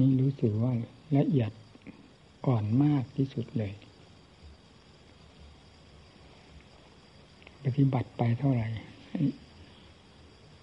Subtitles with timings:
[0.00, 0.72] นี้รู้สึกว่า
[1.16, 1.50] ละเอียด
[2.46, 3.72] อ่อนมากที่สุดเลย
[7.64, 8.68] ปฏิบัติไปเท่าไหร่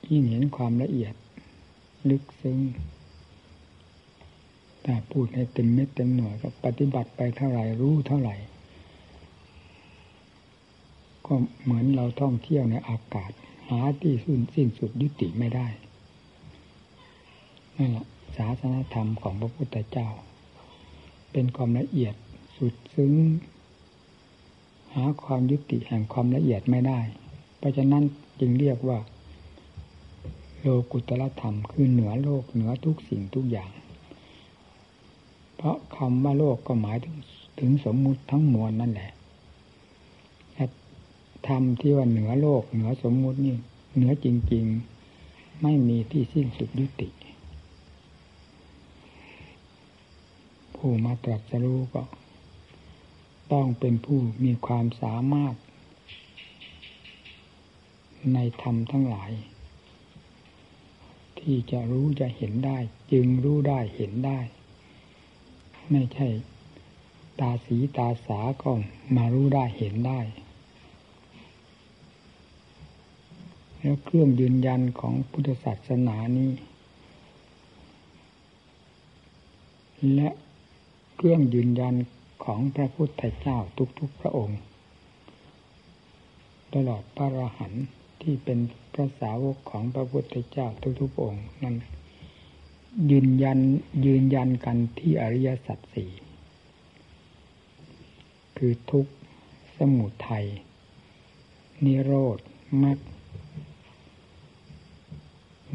[0.09, 1.13] ยิ่งเห็นความละเอียด
[2.09, 2.59] ลึกซึ้ง
[4.83, 8.35] แต่พูดให้เต็มเม็ดเต็มหน่วยก็ปฏิบัติไปเท่าไหร่รู้เท่าไหร่
[11.25, 11.33] ก็
[11.63, 13.31] เหมือนเราท่องเที่ยวในอากาศ
[13.69, 15.67] หาที่สิ้นสิ้นสุดยุติไม่ได้
[17.77, 18.05] นั่นแหละ
[18.37, 20.09] ศาสนธรรมของพระพุทธเจ้า
[21.31, 22.13] เป็นความละเอียด
[22.57, 23.13] สุดซึ้ง
[24.95, 26.99] หาความยุติแห่งความละเอียดไม่ได้
[27.57, 28.03] เพราะฉะนั้น
[28.39, 28.99] จึงเรียกว่า
[30.59, 33.71] โลกุตละธรรมคือเหนือโลกเหนือทุกสิ่งทุกอย่าง
[35.55, 37.15] เพราะคำว่าโลกก็หมายถึง
[37.59, 39.11] ถึงสมมุติทั้งมวลนั่นแหละ
[41.47, 43.55] ธรรมที่ว่าเหนือโลกเหนือสมมุตินี่
[43.95, 44.65] เหนือจริง
[45.13, 47.09] ๆ ไม่มีที่สิ้นสุดยุติ
[50.87, 52.03] ผู้มาตรัสรู้ก็
[53.53, 55.55] ต้องเป็นผู้มีความสามารถ
[58.33, 59.31] ในธรรมทั้งหลาย
[61.39, 62.77] ที่จะรู้จะเห็นได้
[63.11, 64.39] จึงรู้ได้เห็นได้
[65.91, 66.27] ไม่ใช่
[67.39, 68.71] ตาสีตาสาก็
[69.15, 70.21] มารู้ได้เห็นได้
[73.79, 76.51] แล้วเครื่องยืนยันของพุทธศาสนานี้
[80.15, 80.29] และ
[81.15, 81.95] เครื่องยืนยัน
[82.43, 83.57] ของพระพุทธเจ้า
[83.99, 84.59] ทุกๆพระองค์
[86.73, 87.85] ตลอดพระรหันต์
[88.21, 88.59] ที่เป็น
[88.93, 90.67] พระสาวกของพระพุทธเจ้า
[91.01, 91.75] ทุกๆองค์นั้น
[93.11, 93.59] ยืนยัน
[94.05, 96.11] ยืนยันกันที่อริยสัจสี่
[98.57, 99.05] คือทุก
[99.77, 100.47] สมุทัย
[101.85, 102.39] นิโรธ
[102.83, 102.97] มรรค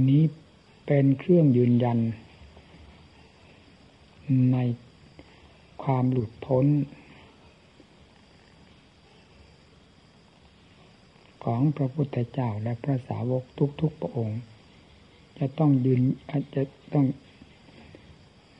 [0.08, 0.22] นี้
[0.86, 1.98] เป็นเครื่องยืนยัน
[4.52, 4.56] ใน
[5.82, 6.66] ความหลุดพ้น
[11.44, 13.44] ของพระพุทธเจ้าและพระสาวก
[13.80, 14.40] ทุกๆพระองค์
[15.38, 17.06] จะต้องยืนอาจจะต้อง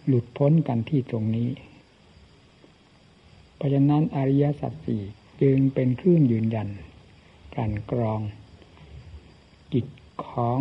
[0.07, 1.49] หลุดพ้นกันที่ตรงนี้
[3.57, 5.03] เพราะฉะนั้นอริยสัจสี่
[5.43, 6.69] จึงเป็นคลื่นยืนยัน
[7.57, 8.21] การกรอง
[9.73, 9.87] จิต
[10.27, 10.59] ของ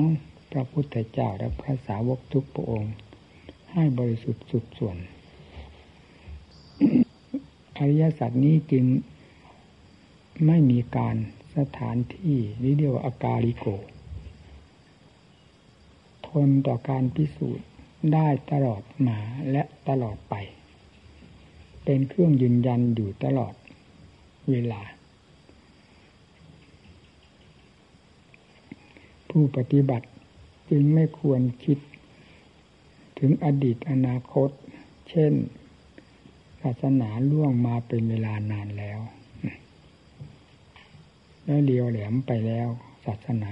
[0.52, 2.94] พระพุทธเจ้าและพระสาวกทุกพระองค์
[3.74, 4.98] ให้บริสุทธิ์สุดส่วน
[7.80, 8.86] อริยสัจนี้จึง
[10.46, 11.16] ไม่มีการ
[11.58, 13.66] สถานที่นี่เรียกว่าอากาลิโก
[16.28, 17.68] ทนต่อการพิสูจน์
[18.14, 19.20] ได้ตลอดมา
[19.52, 20.36] และตลอดไป
[21.84, 23.54] เป็นเครื่องยืนยันอยู่ตลอด
[24.50, 24.82] เวลา
[29.30, 30.08] ผู้ปฏิบัติ
[30.70, 31.78] จึงไม่ควรคิด
[33.20, 34.50] ถึงอดีตอนาคต
[35.10, 35.34] เช่น
[36.62, 39.00] ศาสนาล่วงมาเป็นเวลานานแล้ว
[41.46, 42.68] แล้วเลียวแหลมไปแล้ว
[43.06, 43.52] ศาสนา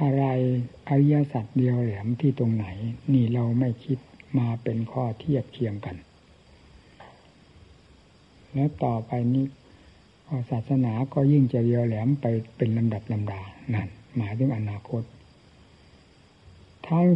[0.00, 0.24] อะไร
[0.88, 2.66] อริยสัจเดียวแหลมที่ตรงไหน
[3.12, 3.98] นี่เราไม่คิด
[4.38, 5.96] มาเป็นข้อเทียบเคียงกัน
[8.54, 9.44] แล้วต่อไปนี้
[10.50, 12.26] ศาสนาก็ยิ่งจะเรียวแหลมไป
[12.56, 13.40] เป็นลำดับลำดา
[13.74, 15.02] นั่นหมายถึงอนาคต
[16.88, 17.06] ทั้ง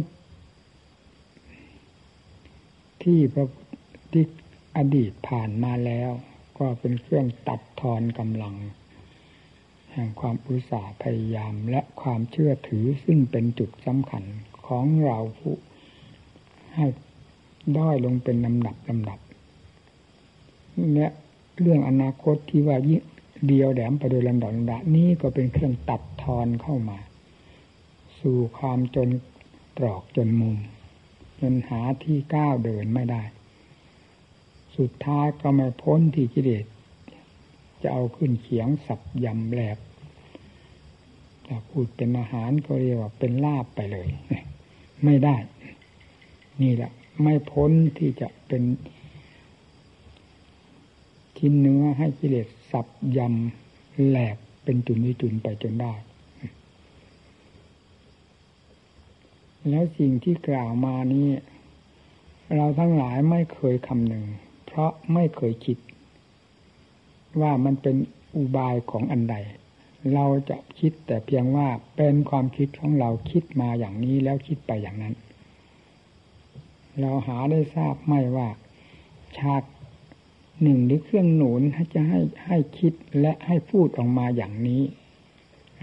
[3.03, 3.45] ที่พระ
[4.11, 4.25] ที่
[4.77, 6.11] อดีตผ่านมาแล้ว
[6.59, 8.55] ก็เป็นเครื่องตัดทอนกำลัง
[9.91, 14.23] แห่งความอุตสาห์พยายามและความเชื่อถือซึ่งเป็นจุดสำคัญ
[14.65, 15.59] ของเราผู้
[16.75, 16.85] ให้
[17.77, 19.19] ด้อยลงเป็นลำดับลำดับ
[20.93, 21.07] และ
[21.59, 23.01] เรื่องอนาคตที่ว่ายิ่ง
[23.47, 26.99] เดียวแหลมไปโดยลำดับลำดับนี้ก็เป็นเครื่องตัดทอนเข้ามา
[28.19, 29.09] สู่ความจน
[29.77, 30.57] ตรอกจนมุม
[31.39, 33.21] จนหาที่ก้าวเดินไม่ได้
[34.77, 36.65] สุดท้ายก็ไม่พ้นที่กิเลส
[37.81, 39.77] จะเอาขึ้นเขียงสับยำแหลก
[41.45, 44.07] ถ้าพูดเป็นอาหารก็เรียกว่าเป็นลาบไปเลย
[45.03, 45.35] ไม่ได้
[46.61, 46.91] นี่แหละ
[47.23, 48.63] ไม่พ้นที่จะเป็น
[51.37, 52.87] ชิ้นเนื้อให้กิเลสสับ
[53.17, 55.93] ยำแหลกเป็นจุนวิจุนไปจนได้
[59.69, 61.27] แล้วสิ่งที่กล่าวมานี้
[62.55, 64.25] เราทั้งหลายไม่เคยคำหนึ่ง
[64.73, 65.77] เพราะไม่เคยคิด
[67.41, 67.95] ว่ามันเป็น
[68.35, 69.35] อุบายของอันใด
[70.13, 75.15] เราจะคิดแต่เพียงว่าเป็นความคิดของเราคิดมาอย่างนี้แล้วคิดไปอย่างนั้น
[76.99, 78.49] เราหาได้ทราบไม่ว่า
[79.37, 79.63] ฉาก
[80.61, 81.61] หนึ่งหรือเครื่องหนุน
[81.93, 84.81] จะให้ให้คิดและให้พูดออกมาอย่างนี้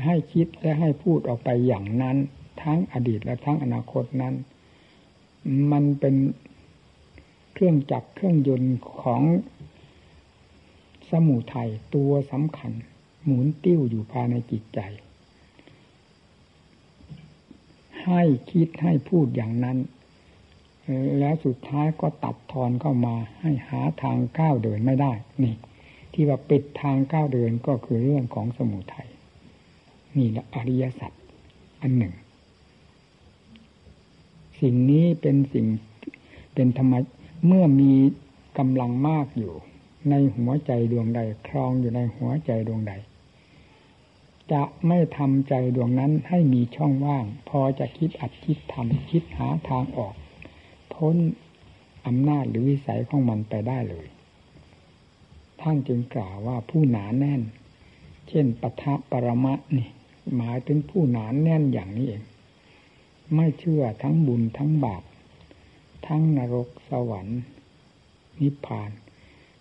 [0.04, 2.16] ให้คิดและให้พูดออกไปอย่างนั้น
[2.62, 4.34] ทั้งอดีตและทั้งอนาคตนั้น
[5.72, 6.14] มันเป็น
[7.60, 9.22] เครื่องจักรเครื่องยนต์ของ
[11.10, 12.72] สมุทัยตัวสำคัญ
[13.24, 14.78] หมุนติ้วอยู่ภายในจิตใจ
[18.04, 19.78] ให้คิดให้พูดอย่างนั้น
[21.18, 25.12] แล้วสุดท้ายก็ตัดทอนเข้ามาให้หาทางก้าวเดินไม่ได้
[25.42, 25.54] นี่
[26.12, 29.08] ที่ว่าปิดทางก้าวเดินก็คือเรื่องของสมุทัย
[30.16, 31.12] นี่แหละอริยสัจ
[31.80, 32.14] อันหนึ่ง
[34.60, 35.66] สิ่งนี้เป็นสิ่ง
[36.56, 37.00] เป็นธรรมะ
[37.46, 37.92] เมื่อมี
[38.58, 39.54] กำลังมากอยู่
[40.10, 42.92] ในหัวใจดวงใด ครองอยู่ในหัวใจดวงใด
[44.52, 50.14] จะไม่ทำใจดวงนั้นให้มีช่องว่าง พอจะคิดอัดคิดทำคิดหาทางออก
[50.94, 51.16] พ้น
[52.06, 54.06] อำนาจหรือวิสัยของมันไปได้เลย
[55.60, 57.42] ท่านจึงกล่าวว่าผู้หนาแน่น
[58.28, 59.88] เช่นปทะปรมะนี่
[60.36, 62.22] หมายถึงผู้หนานแน่นอย่างนี้เอง
[63.34, 65.02] ไม่เชื่อทั้งบุญทั้งบาป
[66.08, 67.40] ทั้งนรกสวรรค์
[68.40, 68.90] นิพพาน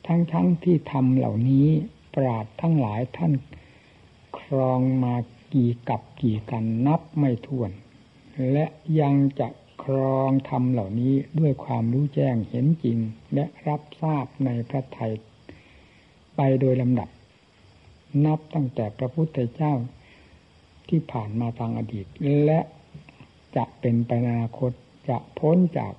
[0.07, 1.67] ทั้งทั้งที่ทำเหล่านี้
[2.15, 3.33] ปราดทั้งหลายท่าน
[4.39, 5.15] ครองมา
[5.53, 7.71] กี่กับกี่กันนับไม่ถ้วน
[8.51, 8.65] และ
[8.99, 9.47] ยังจะ
[9.83, 12.97] ครองทำเหล่านี้ด้วยความรู้แจ้งเห็นจริง
[13.33, 15.13] และรับทราบในพระไทย
[16.35, 17.09] ไปโดยลำดับ
[18.25, 19.73] นับตั้งแต่พระพุทธเจ้า
[20.89, 22.05] ที่ผ่านมาทางอดีต
[22.45, 22.59] และ
[23.55, 24.71] จะเป็นไปในอนาคต
[25.09, 25.93] จะพ้นจาก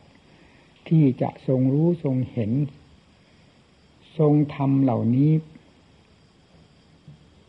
[0.88, 2.52] ที่จะทรงรู้ทรงเห็น
[4.18, 5.30] ทรงทำเหล่านี้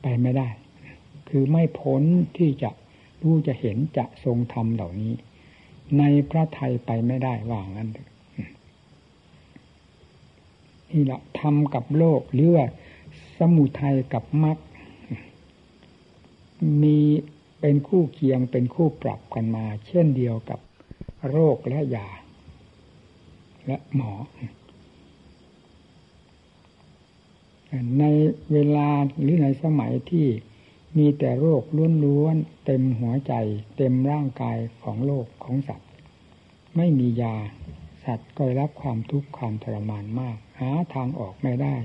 [0.01, 0.49] ไปไม่ได้
[1.29, 2.03] คือไม่พ้น
[2.37, 2.71] ที่จะ
[3.21, 5.13] รู้จะเห็นจะทรงทำเหล่านี้
[5.97, 7.89] ในพระไทยไปไม่ได้ว่างั้น
[10.91, 12.65] นี่แหละทำกับโลกหรือว่า
[13.37, 14.57] สมุทัยกับมรรค
[16.81, 16.97] มี
[17.59, 20.59] เป็นคู่เคียงเป็นคู่ปรับกันมา เช่นเดียวกับ
[21.29, 22.07] โรคและยา
[23.69, 24.11] และหมอ
[27.99, 28.05] ใน
[28.51, 28.89] เวลา
[29.21, 30.27] หรือในสมัยที่
[30.97, 31.63] มีแต่โรค
[32.03, 33.33] ล้วนๆเต็มหัวใจ
[33.77, 35.89] เต็มร่างกายของโลกของสัตว์
[36.77, 37.35] ไม่มียา
[38.05, 41.75] สัตว์ก็รับความทุกข์ความทรมานมาก หาทางออกไม่ได้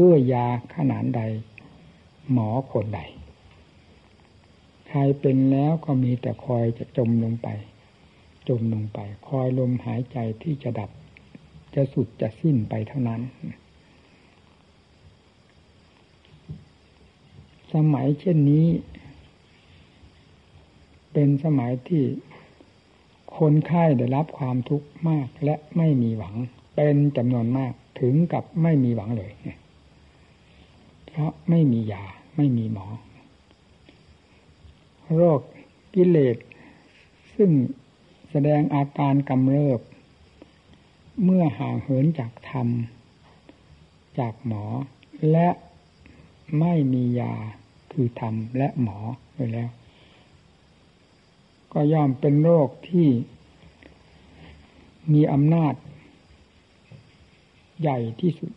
[0.00, 1.22] ด้วยยาขนาดใด
[2.32, 3.00] หมอคนใด
[4.88, 7.48] ใครเป็นแล้วก็มีแต่คอยจะจมลงไป
[8.48, 8.98] จมลงไป
[9.28, 10.90] คอยลมหายใจที่จะดับ
[11.74, 13.20] จะสุดจะสิ้นไปเท่านั้น
[17.74, 18.66] สมัยเช่นนี้
[21.12, 22.04] เป็นสมัยที่
[23.36, 26.34] คนไข้ได้รับความทุกข์มากและไม่มีหวัง
[26.74, 29.32] เป็นจำนวนมากถึงกับไม่มีหวังเลย
[31.06, 32.04] เพราะไม่มียา
[32.36, 32.86] ไม่มีหมอ
[35.14, 35.40] โรค
[35.94, 36.36] กิเลส
[37.34, 37.50] ซึ่ง
[38.30, 39.80] แสดงอาการกำเริบ
[41.24, 42.68] เมื่อห่างเหินจากธรรม
[44.18, 44.64] จากหมอ
[45.30, 45.48] และ
[46.60, 47.34] ไม่มียา
[47.92, 48.98] คือธรรมและหมอ
[49.34, 49.70] ไปแล้ว
[51.72, 53.08] ก็ย่อมเป็นโรคที่
[55.12, 55.74] มีอำนาจ
[57.80, 58.52] ใหญ่ที่สุด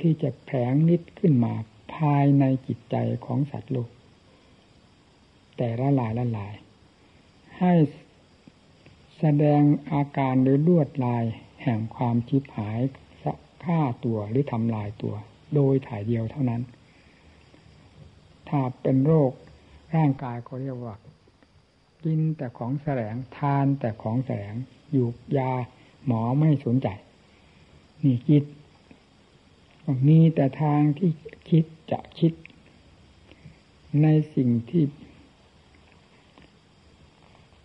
[0.00, 1.54] ที่จะแผงนิดขึ้นมา
[1.94, 3.90] ภายในจิตใจของสัตว์โลก
[5.56, 6.54] แต่ละลายละลาย
[7.58, 7.72] ให้
[9.20, 11.24] แสดงอาการหรือลวดลาย
[11.62, 12.80] แห่งความชิบหาย
[13.64, 15.14] ฆ่าตัวหรือทำลายตัว
[15.54, 16.62] โดยถ่ายเดียวเท่านั้น
[18.48, 19.32] ถ้าเป็นโรค
[19.96, 20.94] ร่างกายก็เรียกว่า
[22.04, 24.54] กินแต่ของแสลงทานแต่ของแสลง
[24.92, 25.08] อยู่
[25.38, 25.52] ยา
[26.06, 26.88] หมอไม่สนใจ
[28.04, 28.44] นี่คิด
[30.08, 31.10] มีแต่ทางที่
[31.50, 32.32] คิดจะคิด
[34.02, 34.84] ในสิ่งที่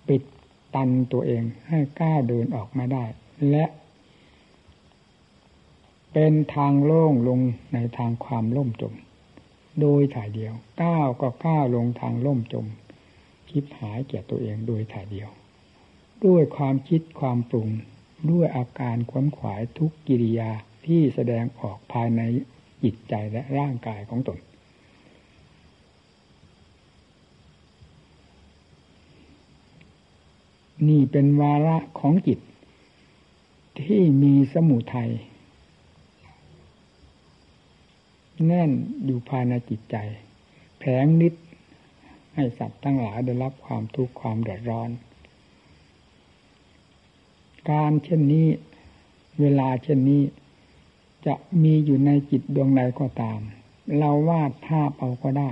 [0.08, 0.18] ปิ
[0.74, 3.06] ดตันตัวเองให้กล้าเดินออกมาได้
[3.50, 3.66] และ
[6.14, 7.40] เป็นทางโล่งลง
[7.74, 8.94] ในทางความล่มจม
[9.82, 12.66] โดยถ่ายเดียวก้าวก็ก้าวลงทางล่มจม
[13.50, 15.30] คิดหายแก่ตัวเองโดยถ่ายเดียว
[16.26, 17.70] ด้วยความคิดความปรุง
[18.32, 20.52] ด้วยอาการขวนขวายทุกกิริยา
[20.86, 22.22] ที่แสดงออกภายใน
[22.84, 24.38] จิตใจและร่างกายของตน
[30.90, 32.40] นี่เป็นวาระของจิต
[33.80, 35.12] ที่มีสมุทัย
[38.46, 38.72] แน่น
[39.06, 39.96] อยู่ภายในจิตใจ
[40.80, 41.34] แผงนิด
[42.34, 44.90] ให้สัตว์ทั้งหลายได้รับความทุกข์ความเดือดร้อน
[47.70, 48.48] การเช่นนี้
[49.40, 50.22] เวลาเช่นนี้
[51.26, 53.40] จะมีอยู่ในจิตดวงใดก็ตาม
[53.98, 55.52] เราวาดภาพเอาก็ได้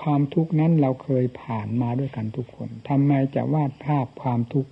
[0.00, 4.70] ความทุกข์นั้นเราเคยผ่านมาด้วยกันทุกคนทำไมจะวาดภาพความทุกข์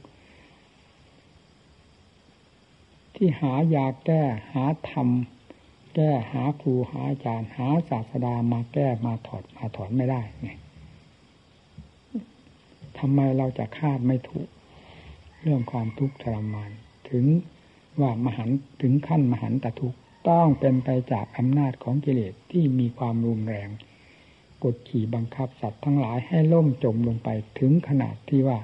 [3.15, 5.09] ที่หายาแก้หาธรรม
[5.95, 10.49] แก้หาครูหาอาจารย์ หาศาสดามาแก้มาถอดมาถอนไม่ได้ไง
[12.99, 14.49] ทำไมเราจะคาดไม่ถูก
[15.41, 16.71] เรื่องความทุกข์ทรมาน
[17.11, 17.25] ถึง
[18.01, 18.51] ว่ามหัน
[18.83, 19.95] ถึงขั้นมหันตทุก
[20.29, 23.69] ต้องเป็นไปจากอำนาจของกิเลสที่มีความรุนแรง
[24.65, 27.29] กดขี่บังคับสัตว์ทั้งหลายให้ล่มจมลงไป
[27.59, 28.59] ถึงขนาดที่ว่า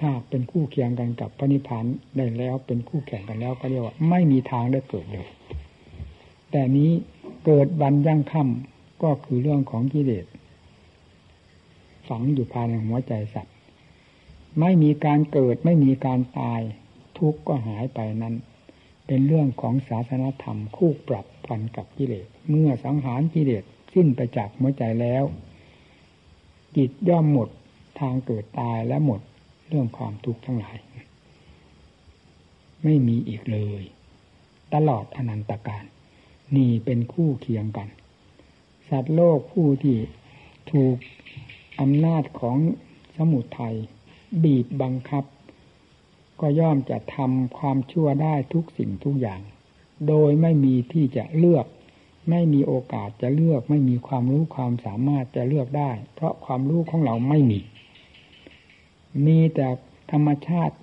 [0.00, 1.84] ถ้าเป็นคู่เคียงกันกับพระนิพพาน
[2.16, 5.28] ได้แล้วเป็นคู่แข่งกันแล้วก็เรียกว่า ไม่มีทางได้เกิดเลย
[6.50, 6.90] แต่นี้
[7.44, 10.26] เกิดวันยั่งค่ำก็คือเรื่องของกิเลส
[12.08, 13.54] ฝังอยู่ภายในหัวใจสัตว์
[14.60, 16.60] ไม่มีการเกิดไม่มีการตาย
[17.18, 18.34] ทุกข์ก็หายไปนั้น
[19.06, 23.64] เป็นเรื่องของศาสนธรรมคู่ปรับกันกับกิเลส เมื่อสังหารกิเลส
[23.98, 25.24] สิ้นไปจากหัวใจแล้ว
[26.76, 27.48] จิตย่อมหมด
[28.00, 29.20] ทางเกิดตายและหมด
[29.68, 30.78] เรื่องความทุกข์ทั้งหลาย
[32.84, 33.82] ไม่มีอีกเลย
[34.74, 35.84] ตลอดอนันตการ
[36.56, 37.88] นี่เป็นคู่เคียงกัน
[38.88, 39.96] สัตว์โลกผู้ที่
[40.72, 40.96] ถูก
[41.80, 42.56] อำนาจของ
[43.16, 43.76] สมุทัย
[44.42, 45.24] บีบบังคับ
[46.40, 49.40] ก็ย่อมจะทำความชั่วได้ทุกสิ่งทุกอย่าง
[50.08, 51.66] โดยไม่มีที่จะเลือก
[52.30, 57.60] ไม่มีโอกาสจะเลือกไม่มีความรู้ความสามารถจะเลือกได้ เพราะความรู้ของเราไม่มี
[59.26, 59.68] มีแต่
[60.12, 60.76] ธรรมชาติ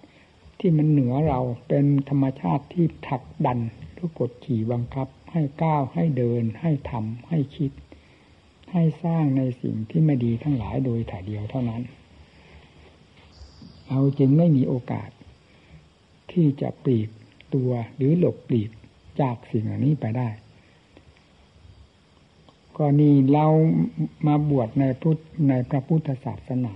[0.60, 3.60] ที่มันเหนือเราเป็นธรรมชาติที่ถักดัน
[3.98, 7.72] ทุกกดขี่บังคับ ให้ก้าวให้เดิน ให้ทำให้คิด
[8.72, 11.82] ให้สร้างในสิ่งที่ไม่ดีทั้งหลายโดยถ่ายเดียวเท่านั้น
[13.88, 15.10] เราจึงไม่มีโอกาส
[16.32, 17.10] ที่จะปลีก
[17.54, 18.70] ตัวหรือหลบปลีก
[19.22, 20.30] จากสิ่งเหล่านี้ไปได้
[22.78, 23.46] ก็นี่เรา
[24.28, 25.18] มาบวชในพุทธ
[25.50, 26.76] ในพระพุทธศาสนา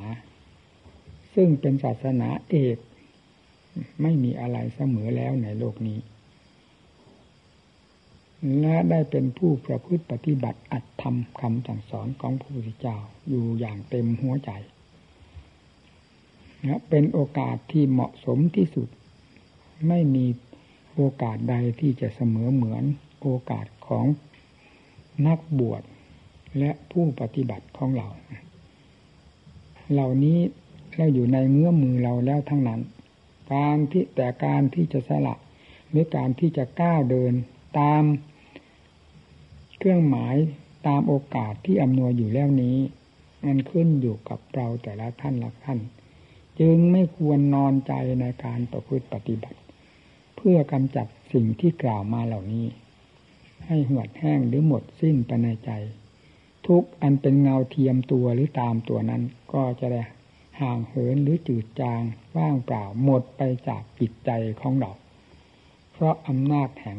[1.34, 2.78] ซึ่งเป็นศาสนาเอก
[4.02, 6.00] ไม่มีอะไรเสมอแล้วในโลกนี้
[8.60, 12.98] และได้เป็นผู้ประพฤติปฏิบัติอัดทำคำสั่งสอนของพระพุทธเจ้า
[13.30, 14.52] อยู่อย่างเต็มหัวใจ
[16.68, 18.90] นะเป็นโอกาสที่เหมาะสมที่สุด
[19.88, 20.26] ไม่มี
[20.96, 22.84] โอกาสใดที่จะเสมอเหมือน
[23.22, 24.06] โอกาสของ
[25.28, 25.82] นักบวช
[26.60, 28.08] และผู้ปฏิบัติของเรา
[29.92, 30.40] เหล่านี้
[30.98, 32.82] เราอยู่ในเงื้อมือเราแล้วทั้งนั้น
[33.54, 35.36] การที่แต่การที่จะสละ
[35.90, 37.34] หรือการที่จะก้าวเดิน
[37.80, 38.04] ตาม
[39.78, 40.36] เครื่องหมาย
[40.88, 42.78] ตามโอกาสที่อำนวยอยู่แล้วนี้
[43.46, 45.80] มันขึ้นอยู่กับเราแต่ละท่านละท่าน
[46.60, 49.60] จึงไม่ควรนอนใจในการประพฤติปฏิบัติ
[50.36, 52.66] เพื่อกำจัดสิ่งที่กล่าวมาเหล่านี้
[53.68, 55.72] ให้หวดแห้งหรือหมดสิ้นไปในใจ
[56.68, 59.24] ทุกอันเป็นเงาเทียมตัวหรือตามตัวนั้น
[59.54, 60.02] ก็จะได้
[60.62, 62.02] ห่างเหินหรือจืดจาง
[62.38, 64.30] ว่างเปล่าหมดไปจากจิตใจ
[64.62, 64.92] ของเรา
[65.92, 66.98] เพราะอำนาจแห่ง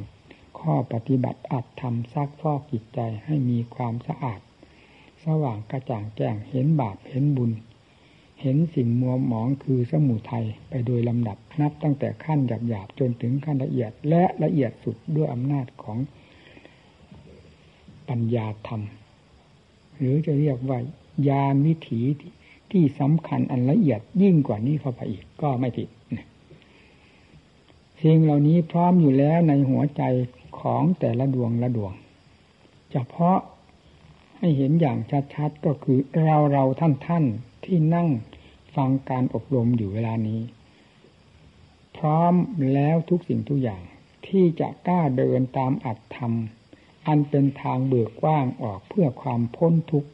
[0.59, 4.41] ข้อปฏิบัติอัดทำซักฟอกจิตใจให้มีความสะอาด
[5.25, 7.53] สว่างกระจ่างแจ้งเห็นบาปเห็นบุญ
[8.41, 12.39] เห็นสิ่งมัวหมองคือสมุทัยไปโดยลำดับนับตั้งแต่ขั้น
[12.69, 15.99] หยาบๆจนถึงขั้นละเอียดและละเอียดสุดด้วยอำนาจของ
[18.11, 18.83] ปัญญาธรรม
[19.97, 20.79] หรือจะเรียกว่า
[21.29, 22.01] ยานวิถี
[22.71, 25.89] ที่สำคัญอันละเอียดยิ่งกว่านี้เข้าไปอีกก็ไม่ผิด
[28.03, 30.03] สิ่งเหล่านี้พร้อมอยู่แล้วในหัวใจ
[30.61, 31.93] ของแต่ละดวงละดวง
[32.93, 33.39] เฉพาะ
[34.39, 34.99] ให้เห็นอย่าง
[35.35, 37.25] ชัดๆก็คือเราเราท่านท่าน
[37.65, 38.09] ที่นั่ง
[38.77, 40.41] ฟังการอบรมอยู่เวลานี้
[41.97, 42.35] พร้อม
[42.73, 43.83] แล้วทุกสิ่งทุกอย่าง
[44.27, 46.33] ที่จะกล้าเดินตามอัตธรรม
[47.07, 50.11] อันเป็นทางเบิกกว้างออกเพื่อความพ้นทุกข์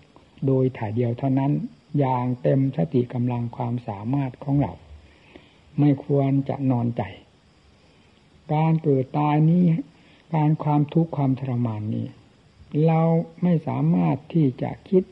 [0.46, 1.52] โดยถ่ายเดียวเท่านั้น
[1.98, 4.72] อย่างเต็มสติกำลังความสามารถของเรา
[5.78, 7.02] ไม่ควรจะนอนใจ
[8.52, 9.64] การเกิดตายนี้
[10.34, 12.06] การความทุกข์ความทรมานนี้
[12.86, 13.02] เรา
[13.42, 15.04] ไม่สามารถที่จะคิด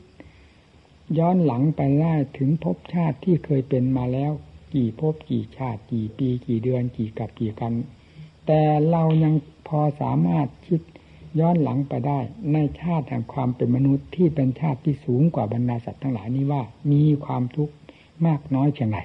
[1.17, 4.31] ย้อนหลังไปได้ถึงภพชาติที่เคยเป็นมาแล้ว
[4.73, 7.73] กี่ภพกี่ชาติ กี่ปี กี่เดือนกี่กับกี่กัน
[8.45, 9.33] แต่เรายัง
[9.67, 10.81] พอสามารถคิด
[11.39, 12.19] ย้อนหลังไปได้
[12.53, 16.61] ในชาติแห่งความเป็นมนุษย์ที่เป็นชาติที่สูงกว่าบรรดาสัตว์ทั้งหลายนี้ว่า
[16.91, 17.75] มีความทุกข์
[18.25, 18.99] มากน้อยเพียงไร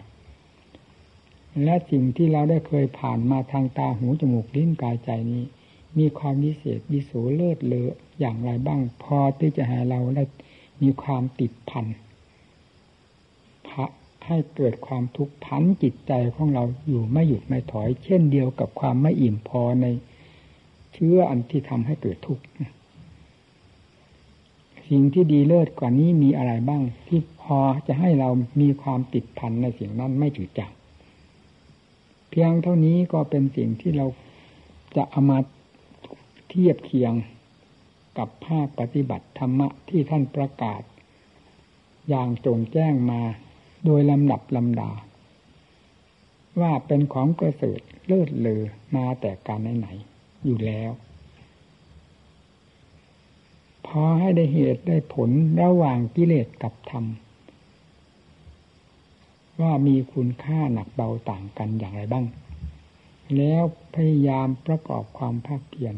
[1.65, 5.43] และสิ่งที่เราได้เคยผ่านมาทางตาหูจมูกลิ้นกายใจนี้
[5.99, 10.25] มีความวิเศษวิโสเลิศเลออย่างไรบ้าง พอที่จะให้เราได้
[10.83, 11.87] มีความติดพัน
[13.69, 13.87] พระ
[14.27, 19.87] ให้เกิดความทุกข์พันจิตใจของเราอยู่ไม่หยุดไม่ถอย เช่นเดียวกับความไม่อิ่มพอใน
[20.93, 22.45] เชื้ออันที่ทำให้เกิดทุกข์
[24.89, 28.29] สิ่งที่ดีเลิศกว่านี้มีอะไรบ้าง ที่พอจะให้เรา
[28.61, 30.73] มีความติดพันในสิ่งนั้นไม่จืดจาง
[32.31, 34.07] เพียงเท่านี้ก็เป็นสิ่งที่เรา
[34.97, 35.39] จะเอามา
[36.49, 37.13] เทียบเคียง
[38.19, 40.83] กับภาคปฏิบัติธรรมะที่ท่านประกาศ
[42.09, 43.21] อย่างโจงแจ้งมา
[43.85, 44.91] โดยลำดับลำดา
[46.61, 48.63] ว่าเป็นของกระเสริฐเลิศเลอ
[48.97, 50.10] มาแต่การไหนๆ
[50.45, 50.91] อยู่แล้ว
[53.87, 55.31] พอให้ได้เหตุได้ผล
[55.63, 57.05] ระหว่างกิเลสกับธรรม
[59.61, 62.27] ว่ามีคุณค่าหนักเบาต่างกันอย่างไรบ้าง
[63.37, 63.63] แล้ว
[63.95, 65.95] พยายามประกอบความภาคเพียร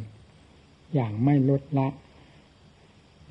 [0.95, 1.89] อย่างไม่ลดละ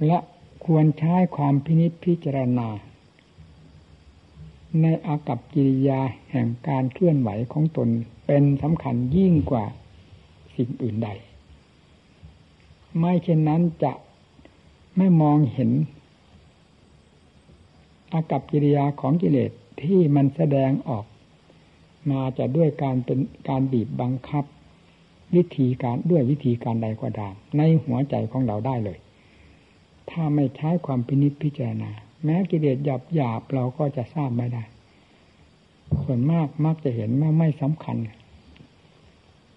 [0.05, 0.17] และ
[0.65, 2.67] ควรใช้ความพินิจพิจารณา
[4.81, 6.01] ในอากับกิริยา
[6.31, 7.89] แห่งการเคลื่อนไหวของตน
[8.25, 9.65] เป็นสำคัญยิ่งกว่า
[10.61, 11.09] สิ่งอื่นใด
[12.99, 13.93] ไม่เช่นนั้นจะ
[14.97, 15.71] ไม่มองเห็น
[18.11, 19.51] อากับกิริยาของกิเลส
[19.83, 21.05] ที่มันแสดงออก
[22.09, 24.43] มาจะด้วยการเป็นการบีบบังคับ
[25.35, 28.99] วิธีการด้วยวิธีการใดก็ตามในหัวใจของเราได้เลย
[30.09, 31.91] ถ้าไม่ใช้ความพินิจพิจารณา
[32.23, 34.63] แม้กิเลสหยาบหยาบเราก็จะทราบไม่ได้
[36.03, 37.97] ส่วนมากมักจะเห็นว่าไม่สำคัญ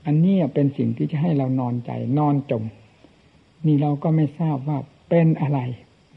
[0.07, 2.65] อันนี้เป็นสิ่งที่จะให้เรานอนใจนอนจม
[3.67, 5.61] นี่เราก็ไม่ทราบว่าเป็นอะไร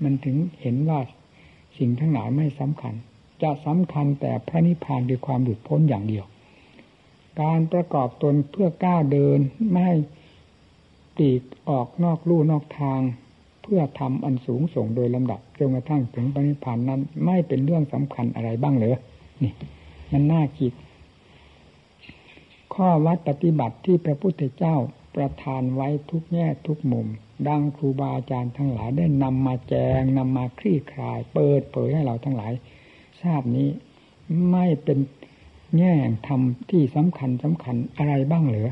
[0.03, 0.99] มันถึงเห็นว่า
[1.77, 2.93] สิ่งทั้งหลายไม่สำคัญ
[3.41, 6.25] จะสำคัญแต่พระนิพพานด้วยความหลุดพ้นอย่างเดียว
[7.41, 9.39] การประกอบตนเพื่อก้าวเดิน
[9.71, 9.89] ไม่
[11.17, 12.99] ตีกออกนอกลู่นอกทาง
[13.63, 18.97] เพื่อทำอันสูงส่งโดยลำดับจนกระทั่งถึงปณิพานนั้น ไม่เป็นเรื่องสำคัญอะไรบ้างเหรอ
[19.43, 19.53] นี่
[20.11, 20.71] มันน่าคิด
[22.81, 24.75] ข้อวัดปฏิบัติที่พระพุทธเจ้า
[25.15, 27.07] ประทานไว้ทุกแง่ทุกมุม
[27.47, 32.53] ดังครูบาอาจารย์ทั้งหลายได้นำมาแจงนำมาคลี่คลาย เปิดเผยให้เราทั้งหลาย
[33.21, 33.69] ทราบนี้
[34.51, 34.99] ไม่เป็น
[35.77, 35.93] แง่
[36.27, 38.71] ธรรมที่สำคัญสำคัญอะไรบ้างเหรอ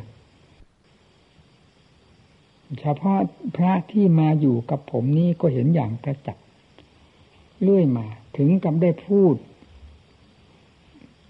[2.80, 3.20] เฉพาะ
[3.56, 6.46] พระที่มาอยู่กับผมนี้ก็เห็นอย่างประจักษ์
[7.62, 9.36] เลื่อยมาถึงกับได้พูด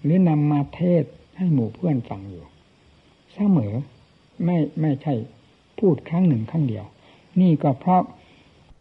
[0.02, 1.04] หรือนำมาเทศ
[1.36, 2.44] ให้หมู่เพื่อนฟังอยู่
[3.36, 3.74] เสมอ
[4.44, 5.14] ไม่ไม่ใช่
[5.78, 6.84] พูดครั้งหนึ่งครั้งเดียว
[7.40, 8.02] นี่ก็เพราะ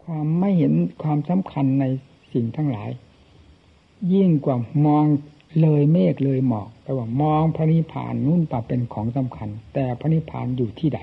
[0.03, 1.85] ความไม่เห็นความสำคัญใน
[2.33, 2.89] สิ่งทั้งหลาย
[4.13, 5.05] ยิ่งกว่ามอง
[5.61, 10.99] เลยเมฆเลยหมอกแปลว่ามองพระนิพพานนู่นป่าเป็นของสำคัญ แต่พระนิพพานอยู่ที่ใด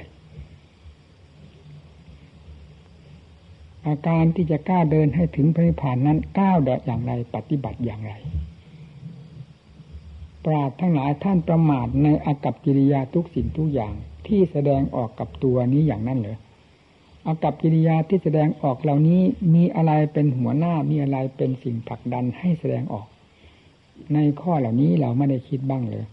[3.86, 8.12] อาการที่จะกล้าเดินให้ถึงพระนิพพานนั้นก้าวเดอย่างไรปฏิบัติอย่างไร
[10.44, 13.94] ปราดทั้งหลายท่านประมาทในอากับกิริยาทุกสิ่งทุกอย่าง
[14.26, 16.38] ที่แสดงออกกับตัวนี้อย่างนั้นเหรอ
[17.26, 19.20] อากับกิริยาที่แสดงออกเหล่านี้
[19.55, 23.07] มีอะไรเป็นหัวหน้ามีอะไรเป็นสิ่งผลักดันให้แสดงออก
[24.14, 26.05] ในข้อเหล่านี้เราไม่ได้คิดบ้างเลย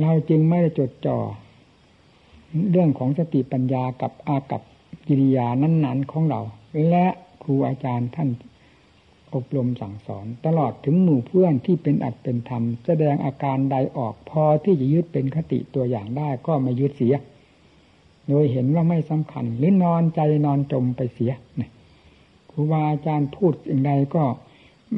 [0.00, 1.18] เราจึงไม่ได้จดจ่อ
[2.70, 4.62] เรื่องของสติปัญญากับอากับ
[5.06, 6.40] กิริยานั้น ๆ ของเรา
[6.88, 7.06] และ
[7.42, 8.28] ครูอาจารย์ท่าน
[9.34, 17.14] อบรมสั่งสอน ตลอดถึงหมู่เพื่อนที่เป็นอัดเป็นธรรม แสดงอาการใดออกพอที่จะยึดเป็นคติตัวอย่างได้ก็ไม่ยึดเสีย
[18.28, 21.32] โดยเห็นว่าไม่สำคัญ หรือนอนใจนอนจมไปเสีย
[22.50, 24.24] ครูบาอาจารย์พูดอย่างใดก็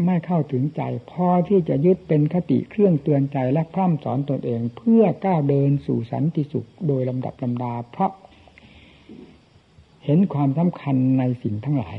[0.05, 8.11] ไม่เข้าถึงใจ พอที่จะยึดเป็นคติเครื่องเตือนใจและพร่ำสอนตนเอง เพื่อก้าวเดินสู่สันติสุขโดยลำดับลำดาเพราะ
[10.05, 11.97] เห็นความสำคัญในสิ่งทั้งหลาย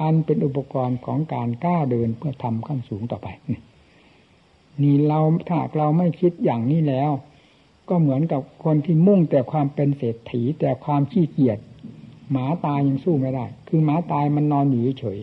[0.00, 3.28] อันเป็นอุปกรณ์ของการก้าวเดินเพื่อทำขั้นสูงต่อไป
[4.82, 7.10] นี่เราถ้าเราไม่คิดอย่างนี้แล้ว
[7.88, 11.58] ก็เหมือนกับคนที่มุ่งแต่ความเป็นเศรษฐีแต่ความขี้เกียจ
[12.30, 15.18] หมาตายยังสู้ไม่ได้ คือหมาตายมันนอนอยู่เฉย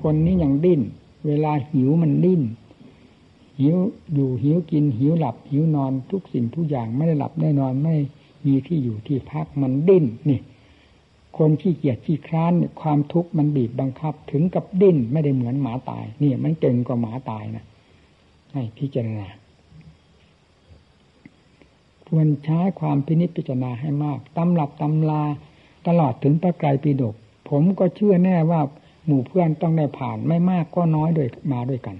[0.00, 0.80] คนนี้ยังดิ้น
[1.26, 2.42] เวลาหิวมันดิ้น
[3.60, 3.76] หิว
[4.14, 7.94] อยู่หิวกิน หิวหลับ หิวนอนทุกสิ่งทุกอย่างไม่ได้หลับได้นอนไม่
[8.46, 10.40] มีที่อยู่ที่พักมันดิ้นนี่
[11.38, 17.64] คนขี้เกียจขี้คร้านความทุกข์มันบีบบังคับ ถึงกับดิ้นไม่ได้เหมือนหมาตายนี่มันเก่งกว่าหมาตายนะ
[18.52, 19.26] ให้พิจารณา
[22.08, 25.22] ควรใช้ความพินิจพิจารณาให้มากตำหลับตำลา
[25.86, 27.14] ตลอดถึงพระไกรปิฎก
[27.48, 28.60] ผมก็เชื่อแน่ว่า
[29.06, 31.96] หมู่เพื่อนต้องได้ผ่านไม่มากก็น้อยโดยมาด้วยกัน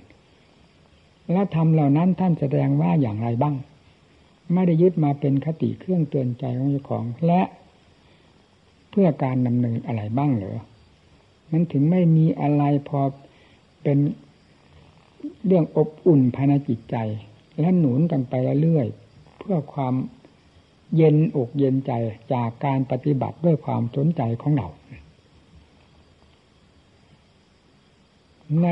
[1.33, 3.55] และทำเหล่านั้นท่านแสดงว่าอย่างไรบ้าง
[4.55, 7.40] ไม่ได้ยึดมาเป็นคติเครื่องเตือนใจของเจ้าของ และ
[8.99, 10.59] พื่อการดำเนินอะไรบ้างเหรอ
[11.51, 13.01] มันถึงไม่มีอะไรพอ
[13.83, 13.99] เป็น
[15.47, 16.97] เรื่องอบอุ่นภายในจิตใจ
[17.61, 18.87] และหนุนกันไปเรื่อย
[19.39, 19.95] เพื่อความ
[20.97, 21.93] เย็นอกเย็นใจ
[22.33, 24.69] จากการปฏิบัติด้วยความสนใจของเรา
[28.63, 28.67] ใน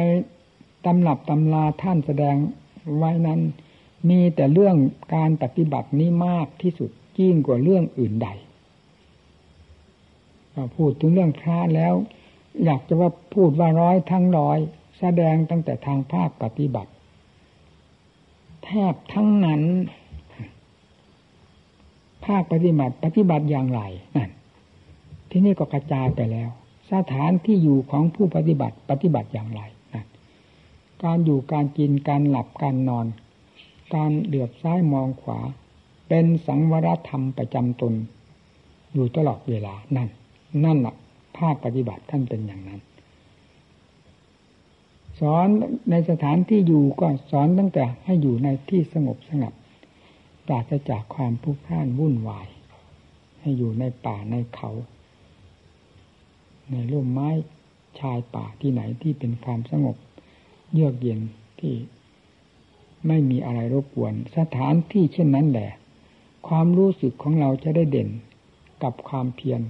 [0.84, 2.36] ตำรับตำราท่านแสดง
[2.96, 3.40] ไว้นั้น
[4.08, 4.76] มีแต่เรื่อง
[5.14, 8.28] การปฏิบัตินี้มากที่สุดยิ่งกว่าเรื่องอื่นใด
[10.76, 11.94] พูดถึงเรื่องพระแล้ว
[12.64, 14.58] อยากจะว่าพูดว่าร้อยทั้งร้อย
[14.98, 16.90] แสดงตั้งแต่ทางภาคปฏิบัติ
[18.64, 19.62] แทบทั้งนั้น
[22.26, 23.80] ภาคปฏิบัติปฏิบัติอย่างไร
[24.16, 24.30] นั่น
[25.30, 26.50] ที่นี่ก็กระจายไปแล้ว
[26.92, 29.60] สถานที่อยู่ของผู้ปฏิบัติปฏิบัติอย่างไร
[29.94, 30.06] นั่น
[31.04, 33.06] การอยู่การกินการหลับการนอน
[33.94, 35.40] การเดือบซ้ายมองขวา
[36.08, 37.94] เป็นสังวรธรรมประจำตน
[38.92, 40.08] อยู่ตลอดเวลานั่น
[40.64, 40.94] นั่นแหละ
[41.38, 42.80] ภาคปฏิบัติท่านเป็นอย่างนั้น
[45.20, 45.48] สอน
[45.90, 49.52] ในสถานที่อยู่ก็สอนตั้งแต่ให้อยู่ในที่สงบสงัด
[50.46, 52.48] ปราศจากความพุกพ่านวุ่นวาย
[53.40, 54.70] ให้อยู่ในป่าในเขา
[56.70, 57.30] ในร่มไม้
[57.98, 59.96] ชายป่าที่ไหนที่เป็นความสงบ
[60.72, 61.20] เยือกเย็น
[61.60, 61.74] ที่
[63.06, 65.70] ไม่มีอะไรรบกวน สถานที่เช่นนั้นแหละ
[66.48, 68.08] ความรู้สึกของเราจะได้เด่น
[68.82, 69.60] กับความเพียร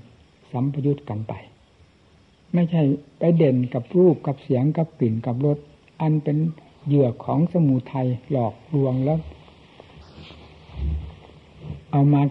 [0.55, 1.33] สัมพยุตกันไป
[2.55, 2.83] ไม่ใช่
[3.19, 5.59] ไปเด่นกับรูปกับเสียงกับกลิ่นกับรส
[6.01, 6.39] อันเป็น
[6.87, 9.21] เหยื่อของสมุทัยหลอกลวงแล้ว
[11.91, 12.23] เอามา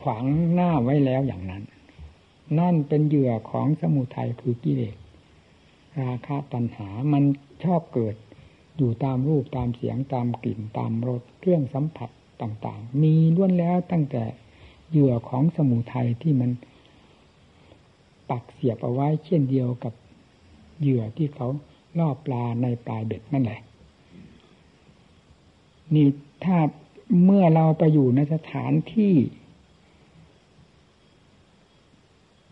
[0.00, 1.62] ขวางหน้าไว้แล้วอย่างนั้น
[2.58, 4.96] นั่นเป็นเหยื่อของสมุทัยคือกิเลส
[6.00, 7.24] ราคะตัณหามัน
[7.64, 8.16] ชอบเกิด
[8.76, 12.10] อยู่ตามรูปตามเสียงตามกลิ่นตามรสเครื่องสัมผัส
[12.42, 14.24] ต่าง ๆ มีล้วนแล้วตั้งแต่
[14.90, 16.50] เหยื่อของสมุทัยที่มัน
[18.30, 19.94] ปักเสียบเอาไว้เช่นเดียวกับ
[20.80, 21.48] เหยื่อที่เขา
[21.98, 23.60] ล่อปลาในปลายเบ็ดนั่นแหละ
[25.94, 26.06] นี่
[26.44, 26.58] ถ้า
[27.24, 29.14] เมื่อเราไปอยู่ในสถานที่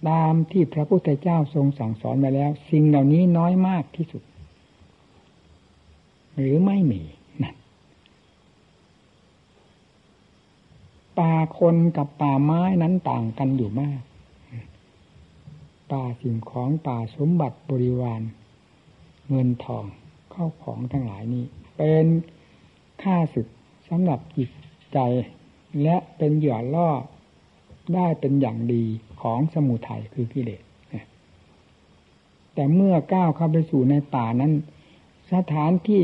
[0.09, 4.23] ตามที่พระพุทธเจ้าทรงสั่งสอนมาแล้ว สิ่งเหล่านี้น้อยมากที่สุด
[6.37, 7.03] หรือไม่มี
[7.43, 7.55] นะ
[11.19, 14.01] ป่าคนกับป่าไม้นั้นต่างกันอยู่มาก
[15.93, 18.21] ป่าสิ่งของป่าสมบัติบริวาร
[19.29, 19.85] เงินทอง
[20.31, 21.45] เข้าของทั้งหลายนี้
[21.77, 22.07] เป็น
[23.03, 23.49] ค่าศึก
[23.89, 24.51] สำหรับจิต
[24.93, 24.99] ใจ
[25.83, 26.91] และเป็นเหยื่อล่อ
[27.95, 28.85] ได้เป็นอย่างดี
[29.23, 30.63] ของสมุทัยคือกิเลส
[32.55, 34.53] แต่เมื่อก้าวเข้าไปสู่ในป่านั้น
[35.33, 36.01] สถานที่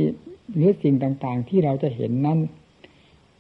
[0.54, 2.38] หรือสิ่งต่างๆ ที่เราจะเห็นนั้น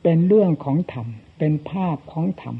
[0.02, 1.06] เป็นเรื่องของธรรม
[1.38, 2.56] เป็นภาพของธรรม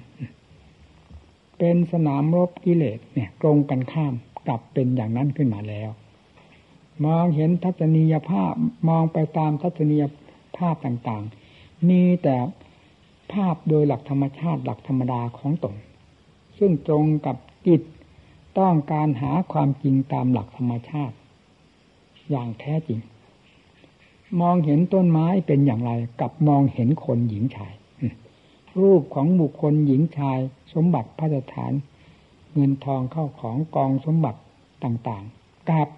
[1.58, 4.14] เป็นสนามรบกิเลสเนี่ยตรงกันข้าม
[4.46, 5.90] กลับเป็นอย่างนั้นขึ้นมาแล้ว
[7.06, 8.54] มองเห็นทัศนียภาพ
[8.88, 10.04] มองไปตามทัศนีย
[10.56, 12.36] ภาพต่างๆ มีแต่
[13.32, 15.74] ภาพโดยหลักธรรมชาติหลักธรรมดาของตน
[16.58, 17.36] ซึ่งตรงกับ
[17.66, 17.82] จิต
[18.58, 21.16] ต้องการหาความจริงตามหลักธรรมชาติ
[22.30, 23.00] อย่างแท้จริง
[24.40, 27.74] มองเห็นต้นไม้เป็นอย่างไรกับมองเห็นคนหญิงชาย
[28.80, 30.38] รูปของบุคคลหญิงชาย
[30.74, 31.72] สมบัติพระสถาน
[32.54, 34.40] เงินทองเข้าของกองสมบัติ
[34.84, 35.88] ต่างๆกับ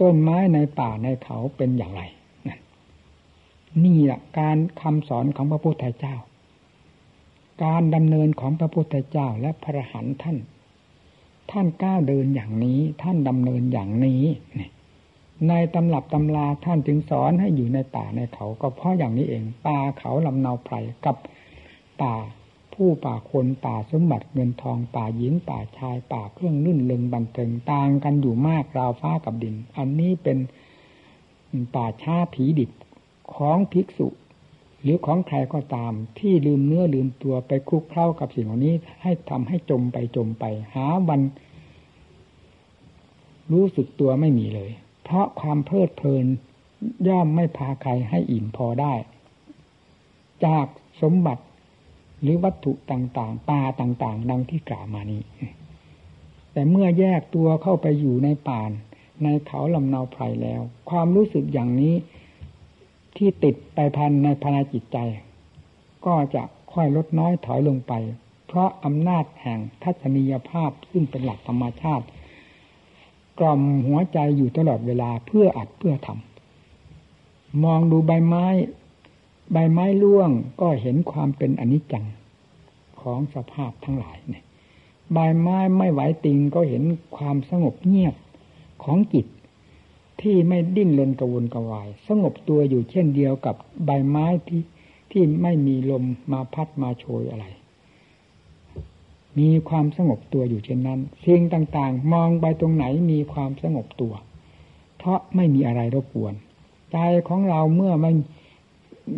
[0.00, 2.02] ต้นไม้ในป่าในเขาเป็นอย่างไร
[3.84, 6.16] นี่แหละการคำสอนของพระพุทธเจ้า
[7.64, 10.38] การดำเนินของพระพุทธเจ้าและพระหันท่าน
[11.50, 14.22] ท่านก้าวเดินอย่างนี้ ท่านดำเนินอย่างนี้
[15.48, 21.16] ในตำรับตำราท่านจึงสอนให้อยู่ในป่าในเขา ก็เพราะอย่างนี้เองป่าเขาลำเนาไพรกับ
[22.02, 22.14] ป่า
[22.74, 30.38] ผู้ป่าคนป่าสมบัติเงินทองป่าหญิงป่าชายป่าเครื่องนื่นเลึงบันเทิงต่างกันอยู่มากราวฟ้ากับดิน อันนี้เป็น
[31.74, 32.70] ป่าช้าผีดิบ
[33.34, 34.08] ของภิกษุ
[34.82, 41.20] หรือของใครก็ตาม ที่ลืมเนื้อลืมตัวไปคลุกเคล้ากับสิ่งเหล่านี้ ให้ทำให้จมไปจมไป หาวัน
[43.52, 44.70] รู้สึกตัวไม่มีเลย
[45.02, 46.26] เพราะความเพลิดเพลิน
[47.08, 48.94] ย่อมไม่พาใครให้อิ่มพอได้
[50.44, 50.66] จาก
[51.02, 51.42] สมบัติ
[52.22, 55.22] หรือวัตถุต่างๆป่าต่าง ๆ ดังที่กล่าวมานี้
[56.52, 58.70] แต่เมื่อแยกตัวเข้าไปอยู่ในป่าน
[59.22, 61.94] ในเขาลำเนาไพรแล้ว ความรู้สึกอย่างนี้
[63.16, 64.98] ที่ติดไปพันในภายในจิตใจ
[66.06, 67.92] ก็จะค่อยลดน้อยถอยลงไป
[68.46, 72.06] เพราะอำนาจแห่งทัศนียภาพซึ่งเป็นหลักธรรมชาติ
[73.38, 78.46] กล่อมหัวใจอยู่ตลอดเวลาเพื่ออัดเพื่อทำมองดูใบไม้
[79.52, 82.06] ใบไม้ร่วงก็เห็นความเป็นอนิจจัง
[83.00, 84.44] ของสภาพทั้งหลายเนี่ย
[85.12, 86.82] ใบไม้ไม่ไหวติงก็เห็น
[87.16, 88.14] ความสงบเงียบ
[88.84, 89.26] ของจิต
[90.20, 94.62] ที่ไม่ดิ้นรนกระวนกระวาย สงบตัวอยู่เช่นเดียวกับใบไม้ที่
[95.10, 97.46] ที่ไม่มีลมมาพัดมาโชยอะไร
[99.38, 104.14] มีความสงบตัวอยู่เช่นนั้นสิ่งต่างๆ มองไปตรงไหนมีความสงบตัว
[104.98, 106.34] เพราะไม่มีอะไรรบกวน
[106.92, 106.96] ใจ
[107.28, 108.12] ของเราเมื่อไม่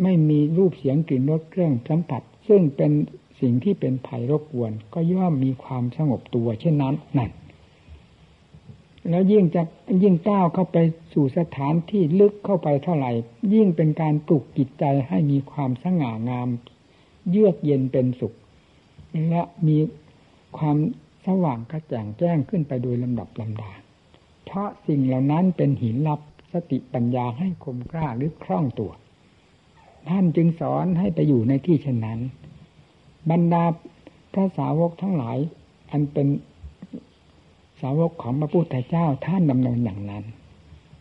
[0.02, 2.92] ไม่มีรูปเสียงกลิ่นรสเครื่องสัมผัส ซึ่งเป็น
[3.40, 7.30] สิ่งที่เป็นภัยรบกวน ก็ย่อมมีความสงบตัว เช่นนั้นนั่น
[9.08, 9.62] แล้วยิ่งจะ
[10.02, 10.76] ยิ่งก้าวเข้าไป
[11.12, 13.12] สู่สถานที่ลึกเข้าไปเท่าไหร่
[13.54, 16.48] ยิ่งเป็นการปลุกจิตใจให้มีความสง่างาม
[17.30, 18.34] เยือกเย็นเป็นสุข
[19.28, 19.78] และมี
[20.58, 20.76] ความ
[21.26, 23.72] สว่างกระจ่างแจ้งขึ้นไปโดยลำดับลำดา
[24.44, 26.20] เพราะสิ่งเหล่านั้นเป็นหินลับ
[26.52, 28.92] สติปัญญาให้คมกล้าหรือคล่องตัว
[30.08, 32.20] ท่านจึงสอนให้ไปอยู่ในที่เช่นนั้น
[33.30, 33.64] บรรดา
[34.32, 35.38] พระสาวกทั้งหลาย
[35.90, 36.26] อันเป็น
[37.80, 40.24] สาวกของพระพุทธเจ้าท่านดำเนินอย่างนั้น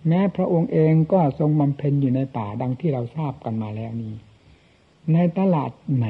[0.08, 4.14] แม้พระองค์เองก็ทรงบำเพ็ญอยู่ในป่าดังที่เราทราบกันมาแล้วนี้
[5.14, 6.08] ในตลาดไหน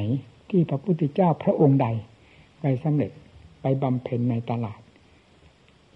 [0.50, 1.88] ที่พระพุทธเจ้าพระองค์ใด
[2.62, 3.12] ไปสำเร็จ
[3.62, 4.80] ไปบำเพ็ญในตลาด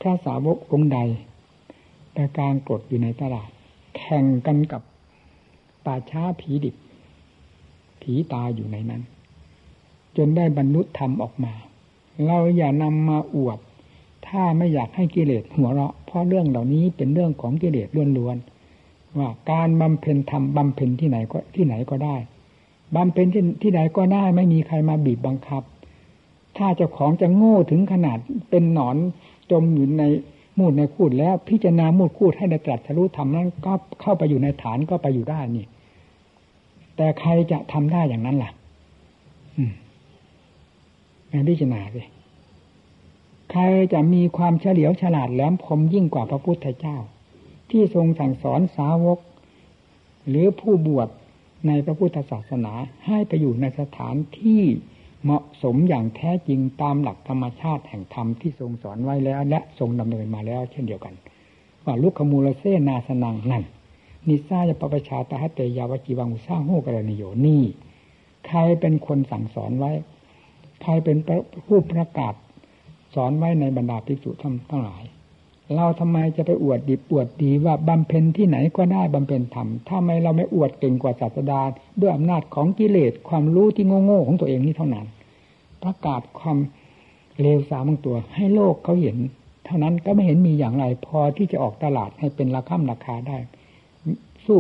[0.02, 1.00] พระสาวกองค์ใด
[2.14, 3.50] ไปกางกรดอยู่ในตลาด
[3.98, 4.82] แข่งกันกับ
[5.86, 6.76] ป่าช้าผีดิบ
[8.08, 9.02] ผีตาอยู่ในนั้น
[10.18, 11.54] จนได้บรรลุธรรมออกมา
[12.26, 13.60] เราอย่านำมาอวด
[14.28, 22.16] ถ้าไม่อยากให้กิเลสหัวเราะ เพราะเรื่องเหล่านี้เป็นเรื่องของกิเลสล้วนๆว่าการบำเพ็ญธรรมบำเพ็ญที่ไหนก็ที่ไหนก็ได้
[22.96, 25.64] บำเพ็ญที่ที่ไหนก็ได้ไม่มีใครมาบีบบังคับ
[26.58, 28.18] ถ้าเจ้าของจะโง่ถึงขนาด
[28.50, 28.98] เป็นหนอน
[29.52, 30.04] จมอยู่ใน
[30.58, 35.66] มูดในคูดแล้วพิจารณามูดคูดให้ได้ตรัสรู้ทำนั้นก็เข้าไปอยู่ในฐานก็ไปอยู่ได้นี่
[36.98, 38.52] แต่ใครจะทำได้อย่างนั้นล่ะ
[39.58, 39.72] อืม
[41.48, 42.02] พิจารณาสิ
[43.52, 46.98] ใครจะมีความเฉลียวฉลาดแหลมคมยิ่งกว่าพระพุทธเจ้า
[47.70, 49.20] ที่ทรงสั่งสอนสาวก
[50.30, 51.10] หรือผู้บวช
[51.68, 52.74] ในพระพุทธศาสนา
[53.06, 54.64] ให้ไปอยู่ในสถานที่
[55.24, 61.14] เหมาะสมอย่างแท้จริงตามหลักธรรมชาติแห่งธรรมที่ทรงสอนไว้แล้ว และทรงดำเนินมาแล้ว เช่นเดียวกัน
[61.86, 63.64] ว่าลุกขมูลเซนาสนังนั่น
[64.28, 67.64] นิสาจะปประชาตาเตยาวจีวังอุสร้างโหกรณิโยนี่
[68.48, 69.92] ใครเป็นคนสั่งสอนไว้
[70.82, 71.18] ใครเป็น
[71.68, 72.34] ผู้ประกาศ
[73.16, 75.04] สอนไว้ในบรรดาภิกษุทั้งหลาย
[75.76, 81.62] เราทำไมจะไปอวดดีอวดดีว่าบำเพ็ญที่ไหนก็ได้บำเพ็ญธรรมถ้าไม่เราไม่อวดเก่งกว่าศาสดา
[82.02, 85.08] ด้วยอำนาจของกิเลสความรู้ที่โง่ๆของตัวเองนี่เท่านั้น
[85.84, 86.58] ประกาศความ
[87.42, 89.18] เลวสามของตัว ให้โลกเขาเห็น
[89.66, 93.38] เท่านั้นก็ไม่เห็นมีอย่างไรพอที่จะออกตลาดให้เป็นราคาราคาได้
[94.48, 94.60] สู้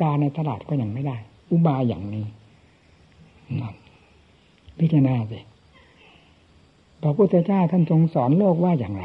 [0.00, 1.16] ตาในตลาดก็ยังไม่ได้
[1.50, 2.26] อุบายอย่างนี้
[3.60, 3.74] นั่น
[4.78, 5.38] พิจารณาสิ
[7.02, 9.04] พระพุทธเจ้าท่านทรงสอนโลกว่าอย่างไร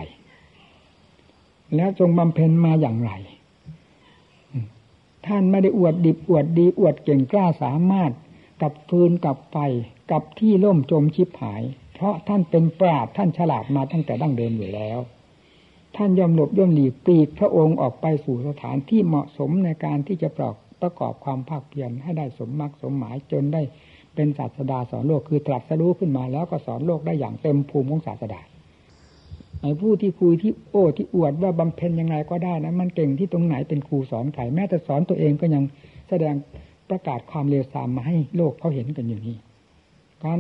[1.76, 3.12] แล้วทรงบำเพ็ญมาอย่างไร
[5.28, 8.12] ท่านไม่ได้อวดดิบอวดดี อวดเก่งกล้าสามารถ
[8.62, 9.58] กับฟืนกับไฟ
[10.12, 11.62] กับที่ล่มจมชิบหาย
[11.94, 15.00] เพราะท่านเป็นปราดท่านฉลาดมาตั้งแต่ดั้งเดิมอยู่แล้ว
[15.96, 23.62] ท่านยอมหลบย่อมหลีกปีกพระองค์ออกไปสู่สถานที่เหมาะสมในการที่จะปรอกประกอบความภาคเพียรให้ได้สมมากสมหมายจนได้
[24.16, 28.42] เป็นศาสดาสอนโลกคือตรัสรู้ขึ้นมาแล้วก็สอนโลกได้อย่างเต็มภูมิของศาสดา
[29.62, 35.64] ไอ้ผู้ที่คุยที่โอ้ที่อวดว่าบำเพ็ญยังไงก็ได้นะมันเก่งที่ตรงไหนเป็นครูสอนใครแม้แต่สอนตัวเองก็ยัง
[36.10, 36.36] แสดง
[36.90, 39.38] ประกาศความเลวทรามมาให้โลกเขาเห็นกันอยู่นี่
[40.24, 40.40] การ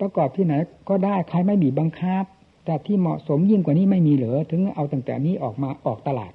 [0.00, 0.54] ประกอบที่ไหน
[0.88, 2.24] ก็ได้ใครไม่บีบบังคับ
[2.70, 6.32] แต่ที่เหมาะสมยิ่งกว่านี้ไม่มีเหรอถึงเอาตั้งแต่นี้ออกมาออกตลาด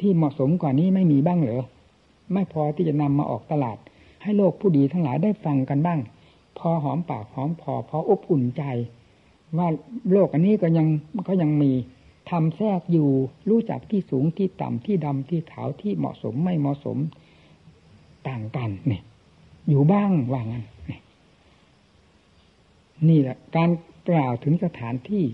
[0.00, 1.62] ที่เหมาะสมกว่านี้ไม่มีบ้างเหรอ
[2.32, 3.78] ไม่พอที่จะนำมาออกตลาด
[4.22, 6.00] ให้โลกผู้ดีทั้งหลายได้ฟังกันบ้าง
[6.58, 8.62] พอหอมปากหอมพอพออบอุ่นใจ
[9.58, 9.68] ว่า
[10.12, 10.86] โลกอันนี้ก็ยัง
[11.28, 11.72] ก็ยังมี
[12.30, 13.08] ทำแทรกอยู่
[13.48, 16.98] รู้จักที่สูงที่ต่ำที่ดำที่ขาวที่เหมาะสมไม่เหมาะสม
[18.28, 19.02] ต่างกันเนี่ย
[19.68, 20.64] อยู่บ้างว่างั้น
[23.08, 23.70] นี่แหละ การ
[24.08, 25.24] กล่าวถึงสถานที่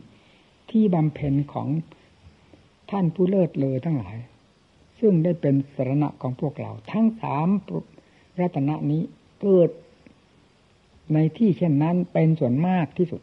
[0.70, 1.68] ที่บำเพ็ญของ
[2.90, 4.16] ท่านผู้เลิศเลยทั้งหลาย
[5.00, 7.48] ซึ่งได้เป็นสรณะของพวกเรา ทั้งสาม
[8.40, 9.02] รัตนะนี้
[9.40, 9.70] เกิด
[11.14, 13.22] ในที่เช่นนั้นเป็นส่วนมากที่สุด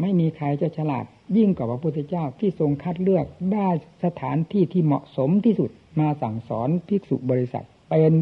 [0.00, 1.04] ไม่มีใครจะฉลาด
[1.36, 3.68] ยิ่งกว่าพระพุทธเจ้าที่ทรงคัดเลือกได้
[4.04, 8.12] สถานที่ที่เหมาะสมที่สุดมาสั่งสอนภิกษุบริษัทเป็น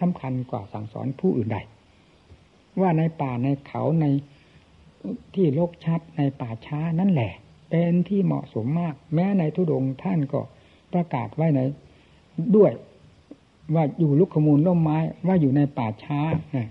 [0.00, 1.58] สำคัญกว่าสั่งสอนผู้อื่นใด
[2.80, 4.06] ว่าในป่าในเขาใน
[5.34, 7.32] ที่โลกชัดในป่าช้านั่นแหละ
[7.70, 10.40] เป็นที่เหมาะสมมาก แม้ในทุดงท่านก็
[10.92, 11.60] ประกาศไว้ใน
[12.56, 12.72] ด้วย
[13.74, 16.20] ว่าอยู่ลุกขมูลร่มไม้ว่าอยู่ในป่าช้า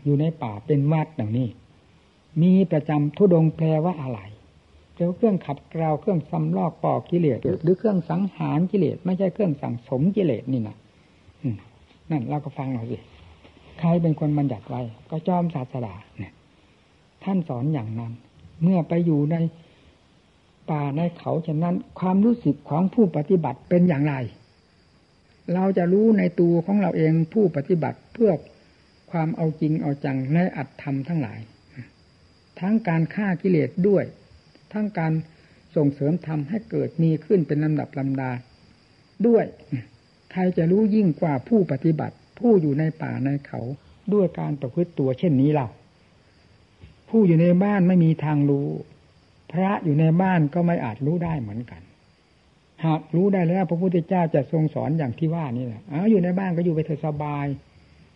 [0.06, 1.48] อยู่ในป่าเป็นวัดอย่างนี้
[2.42, 4.20] มีประจำทุดงแปลว่าอะไร
[4.94, 10.76] แปลว่าเครื่องขัดกลาวเครื่องซ้ำลอกปอกกิเลสหรือเครื่องสังหารกิเลสไม่ใช่เครื่องสั่งสมกิเลสนี่นะ
[12.12, 12.98] นั่นเราก็ฟังหน่อยสิ
[13.80, 16.34] ใครเป็นคนบัญญัติไว้ ก็จอมศาสดาเนี่ย
[17.24, 18.14] ท่านสอนอย่างนั้น
[18.64, 19.36] เมื่อไปอยู่ใน
[20.72, 24.16] ป่าในเขาฉะนั้นความรู้สึกของผู้ปฏิบัติเป็นอย่างไร
[25.54, 28.32] เราจะรู้ในตัวของเราเองผู้ปฏิบัติเพื่อ
[29.12, 31.40] ความเอาจริงเอาจังในอัตธรรมทั้งหลาย
[32.60, 34.04] ทั้งการฆ่ากิเลสด้วย
[34.74, 35.14] ทั้งการ
[35.76, 38.32] ส่งเสริมทำให้เกิดมีขึ้นเป็นลำดับลำดา
[39.28, 39.46] ด้วย
[40.32, 43.62] ใครจะรู้ยิ่งกว่าผู้ปฏิบัติ ผู้อยู่ในป่าในเขา
[44.14, 45.68] ด้วยการประพฤติตัวเช่นนี้เรา
[47.16, 48.70] ผู้อยู่ในบ้านไม่มีทางรู้
[49.52, 51.82] พระอยู่ในบ้านก็ไม่อาจรู้ได้เหมือนกัน
[52.86, 57.46] หากรู้ได้แล้ว พระพุทธเจ้าจะทรงสอนอย่างที่ว่านี่แหละอาอยู่ในบ้านก็อยู่ไปเถอะสบาย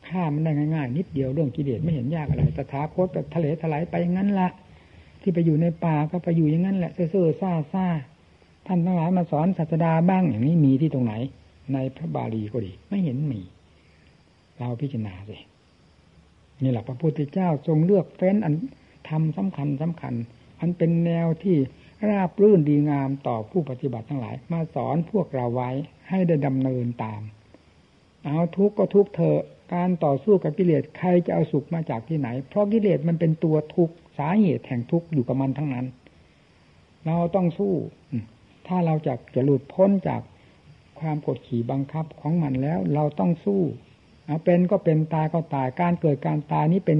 [0.07, 4.49] ฆ่ามันได้ง่ายๆนิดเดียวเรื่องกิเลสไม่เห็นยากอะไรตถาคตก็ทะเลถลายไปอย่างนั้นละ
[5.21, 7.85] ที่ไปอยู่ในป่าก็ไปอยู่อย่างนั้นแหละเซ่อซ่าซ่า
[8.67, 11.13] ท่านทั้งหลายมาสอนศาสดาบ้างอย่างนี้มีที่ตรงไหน
[11.73, 13.41] ในพระบาลีก็ดี ไม่เห็นมี
[14.57, 15.37] เราพิจารณาสิ
[16.63, 18.53] นี่แหละพระพุทธเจ้าทรงเลือกเฟ้นอัน
[19.09, 20.13] ทำสำคัญสำคัญ
[20.59, 21.57] อันเป็นแนวที่
[22.09, 25.69] ราบรื่นดีงามต่อผู้ปฏิบัติทั้งหลาย มาสอนพวกเราไว้
[26.09, 27.21] ให้ได้ดำเนินตาม
[28.25, 29.41] เอาทุกข์ก็ทุกข์เถอะ
[29.73, 35.85] การต่อสู้กับกิเลสใครจะเอาสุขมาจากที่ไหน เพราะกิเลสมันเป็นตัวทุกข์สาเหตุแห่งทุกข์อยู่กับมันทั้งนั้น
[37.05, 37.73] เราต้องสู้
[38.67, 40.21] ถ้าเราจะจะหลุดพ้นจาก
[40.99, 43.61] ความกดขี่บังคับของมันแล้ว เราต้องสู้
[44.25, 46.99] เอาเป็นก็เป็นตายก็ตายการเกิดการตายนี้เป็น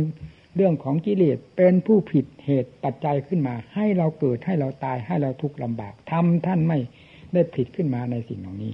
[0.58, 6.80] เรื่องของกิเลสเป็นผู้ผิดเหตุปัจจัยขึ้นมา ให้เราเกิดให้เราตายให้เราทุกข์ลำบากทำท่านไม่
[7.34, 8.74] ได้ผิดขึ้นมาในสิ่งเหล่านี้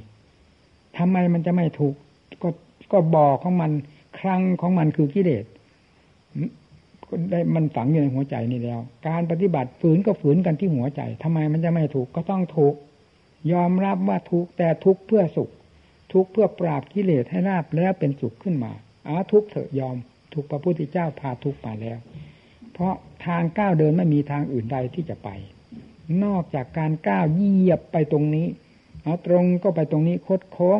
[0.97, 1.95] ทำไมมันจะไม่ถูก
[2.43, 2.49] ก็
[2.91, 3.71] ก็บ่อของมัน
[4.19, 5.45] ครั้งของมันคือกิเลส
[7.31, 12.73] ได้มันฝังอยู่ในหัวใจนี่แล้ว การปฏิบัติฝืนก็ฝืนกันที่หัวใจทำไมมันจะไม่ถูกก็ต้องถูก
[13.51, 15.49] ยอมรับว่าทุกแต่ทุกเพื่อสุข
[16.13, 18.71] ทุกเพื่อปราบกิเลสให้ราบแล้วเป็นสุขขึ้นมา
[19.07, 19.97] อาทุกเถอะยอม
[20.33, 21.97] ถูกพระพุทธเจ้าพาทุกมาแล้ว
[22.73, 22.93] เพราะ
[23.25, 25.29] ทางก้าวเดินไม่มีทางอื่นใดที่จะไป
[26.23, 28.47] นอกจากการก้าวเหยียบไปตรงนี้
[29.03, 30.79] เอาตรงก็ไปตรงนี้คดโค้ง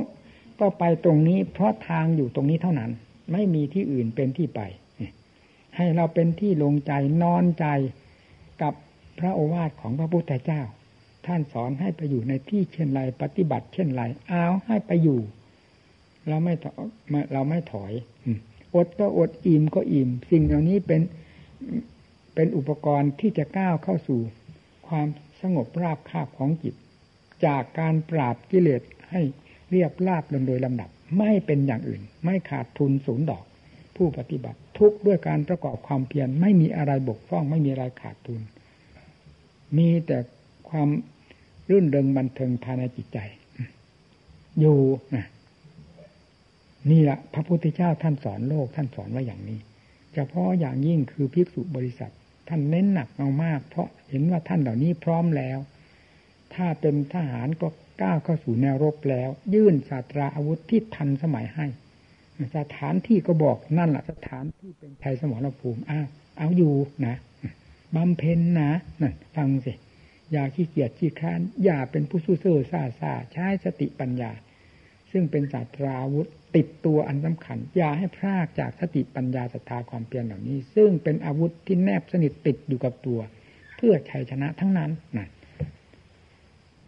[0.59, 2.91] ก็ไปตรงนี้ เพราะทางอยู่ตรงนี้เท่านั้น
[3.31, 4.61] ไม่มีที่อื่นเป็นที่ไป
[5.75, 7.65] ให้เราเป็นที่ลงใจนอนใจ
[8.61, 8.73] กับ
[9.19, 10.61] พระโอวาทของพระพุทธเจ้า
[11.25, 15.19] ท่านสอนให้ไปอยู่ในที่เช่นไรปฏิบัติเช่นไรเอาให้ไปอยู่
[16.27, 16.53] เราไม่
[17.33, 17.91] เราไม่ถอย
[18.75, 21.01] อดก็อดอิ่มก็อิ่ม สิ่งเหล่านี้เป็น
[22.35, 24.21] เป็นอุปกรณ์ที่จะก้าวเข้าสู่
[24.87, 25.07] ความ
[25.41, 26.75] สงบราบคาบของจิต
[27.45, 28.81] จากการปราบกิเลส
[29.11, 29.21] ให้
[29.69, 33.43] เรียบราบลงโดยลำดับ ไม่เป็นอย่างอื่น ไม่ขาดทุนศูนย์ดอก
[33.95, 38.41] ผู้ปฏิบัติทุกด้วยการประกอบความเพียรไม่มีอะไรบกพร่อง ไม่มีอะไรขาดทุน
[39.77, 40.17] มีแต่
[40.69, 40.89] ความ
[41.69, 43.17] รื่นเริงบันเทิงภายในจิตใจ
[44.59, 44.79] อยู่
[45.15, 45.25] นะ
[46.91, 49.59] นี่แหละพระพุทธเจ้าท่านสอนโลกท่านสอนไว้อย่างนี้
[50.13, 52.11] เฉพาะอย่างยิ่งคือภิกษุบริษัท
[52.49, 55.59] ท่านเน้นหนักเอามาก เพราะเห็นว่าท่านเหล่านี้พร้อมแล้ว
[56.53, 57.67] ถ้าเป็นทหารก็
[58.01, 61.65] ก้าวเข้าสู่แนวรบแล้ว ยื่นศาสตราอาวุธที่ทันสมัยให้
[62.57, 66.73] สถานที่ก็บอกนั่นแหละสถานที่เป็นไทยสมรภูมิอ้าวเอาอยู่
[67.05, 67.15] นะ
[67.95, 69.73] บำเพ็ญนะนั่นฟังสิ
[70.31, 74.31] อย่าขี้เกียจขี้ค้าน อย่าเป็นผู้สู้เซ่อซาซาใช้สติปัญญา
[75.11, 83.19] ซึ่งเป็นศาสตราวุธ ติดตัวอันสำคัญ อย่าให้พลากจากสติปัญญาศรัทธาความเพียรเหล่านี้ ซึ่งเป็นอาวุธที่แนบสนิทติดอยู่กับตัว
[83.77, 85.29] เพื่อชัยชนะทั้งนั้นนั่น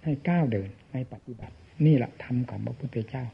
[0.04, 3.26] ให้ก้าวเดินในปฏิบัติ นี่แหละธรรมของพระพุทธเจ้า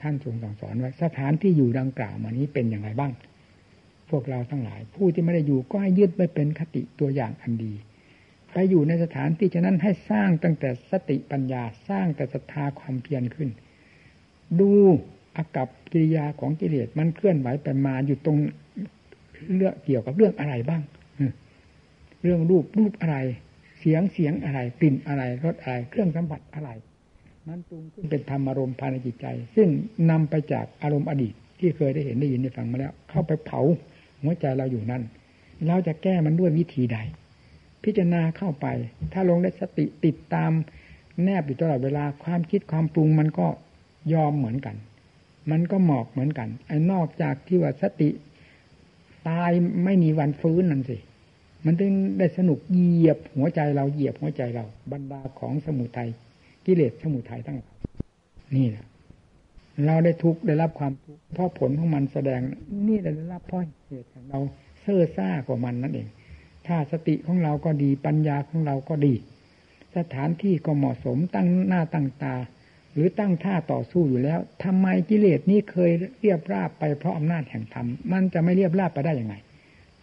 [0.00, 3.12] ท่านทรงสั่งสอนไว้สถานที่อยู่ดังกล่าวมานี้เป็นอย่างไรบ้าง
[4.10, 7.72] พวกเราทั้งหลาย ผู้ที่ไม่ได้อยู่ก็ให้ยึดไปเป็นคติตัวอย่างอันดี
[8.52, 13.50] ไปอยู่ในสถานที่ฉะนั้นให้สร้างตั้งแต่สติปัญญาสร้างแต่ศรัทธาความเพียรขึ้น
[14.60, 14.72] ดู
[15.40, 18.38] อากับกิริยาของกิเลสมันเคลื่อนไหวไปมาอยู่ตรง
[19.56, 20.82] เรื่องเกี่ยวกับเรื่องอะไรบ้าง
[22.22, 23.16] เรื่องรูปรูปอะไร
[23.78, 26.70] เสียงเสียงอะไร กลิ่นอะไร รสอะไร เครื่องสัมผัสอะไร
[27.48, 29.26] มันตรงขึ้นเป็นธรรมอารมณ์ภายในจิตใจ
[29.56, 29.68] ซึ่ง
[30.10, 33.60] นำไปจากอารมณ์อดีต ที่เคยได้เห็นได้ยินได้ฟังมาแล้ว เข้าไปเผา
[34.22, 35.02] หัวใจเราอยู่นั่น
[35.66, 36.98] เราจะแก้มันด้วยวิธีใด
[37.84, 38.66] พิจารณาเข้าไป
[39.12, 40.50] ถ้าลงได้สติติดตาม
[41.24, 43.46] แนบอยู่ตลอดเวลาความคิดความปรุงมันก็
[44.12, 44.76] ยอมเหมือนกัน
[45.50, 48.10] มันก็หมอกเหมือนกัน ไอ้นอกจากที่ว่าสติ
[49.28, 49.50] ตาย
[49.84, 50.98] ไม่มีวันฟื้นนั่นสิ
[51.64, 56.08] มันถึงได้สนุกเหยียบหัวใจเราเหยียบหัวใจเรา บรรดาของสมุทัย
[56.66, 57.70] กิเลสสมุทัยทั้งหลาย
[58.56, 58.84] นี่แหละ
[59.86, 62.40] เราได้ทุกข์ได้รับความทุกข์เพราะผลของมันแสดง
[62.86, 64.38] นี่ได้รับเพราะเหตุของเรา
[64.82, 66.08] เซ่อซ่ากว่ามันนั่นเอง
[66.66, 69.14] ถ้าสติของเราก็ดีปัญญาของเราก็ดี
[69.96, 72.34] สถานที่ก็เหมาะสมตั้งหน้าตั้งตา
[72.94, 79.34] หรือตั้งท่าต่อสู้อยู่แล้วทำไมกิเลสนี้เคยเรียบราบไปเพราะอำนาจแห่งธรรมมันจะไม่เรียบราบไปได้ยังไง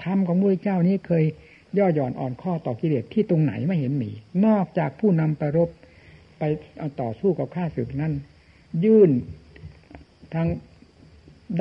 [0.03, 1.23] ธรรมของพระเจ้านี้เคย
[1.77, 4.11] ย่อหย่อนอ่อนข้อต่อกิเลสที่ตรงไหนไม่เห็นมี
[4.45, 5.69] นอกจากผู้นำไปรบ
[6.39, 6.43] ไป
[7.01, 8.13] ต่อสู้กับข้าศึกนั้น
[8.83, 9.09] ยื่น
[10.33, 10.47] ทาง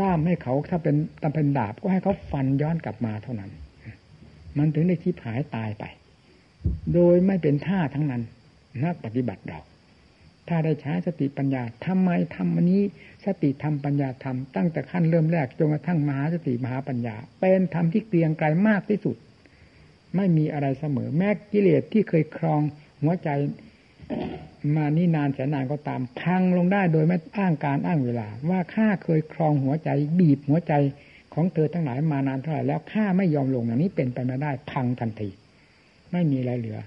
[0.00, 3.50] ด้ามให้เขาถ้าเป็นตำเป็นดาบก็ให้เขาฟันย้อนกลับมาเท่านั้น
[4.58, 5.84] มันถึงได้ชิบหายตายไป
[6.94, 8.22] โดยไม่เป็นท่าทั้งนั้น
[8.84, 9.58] นักปฏิบัติเรา
[10.48, 12.82] ถ้าได้ใช้สติปัญญาทำไมทำอันนี้
[13.24, 19.16] สติธรรมปัญญาธรรมตั้งแต่ขั้นเริ่มแรกจนกระทั่งมหาสติมหาปัญญา เป็นธรรมที่เกรียงไกลมากที่สุด
[20.16, 22.60] ไม่มีอะไรเสมอ แม้กิเลสที่เคยครอง
[23.02, 23.28] หัวใจ
[24.76, 29.88] มานี่นานแสนนานก็ตามพังลงได้โดยไม่อ้างการอ้างเวลา ว่าข้าเคยครองหัวใจ
[30.18, 30.72] บีบหัวใจ
[31.34, 35.28] ของเธอทั้งหลายมานานเท่าไหร่แล้วข้าไม่ยอมลงอย่างนี้เป็นไปไม่ได้พังทันที
[36.12, 36.78] ไม่มีอะไรเหลือ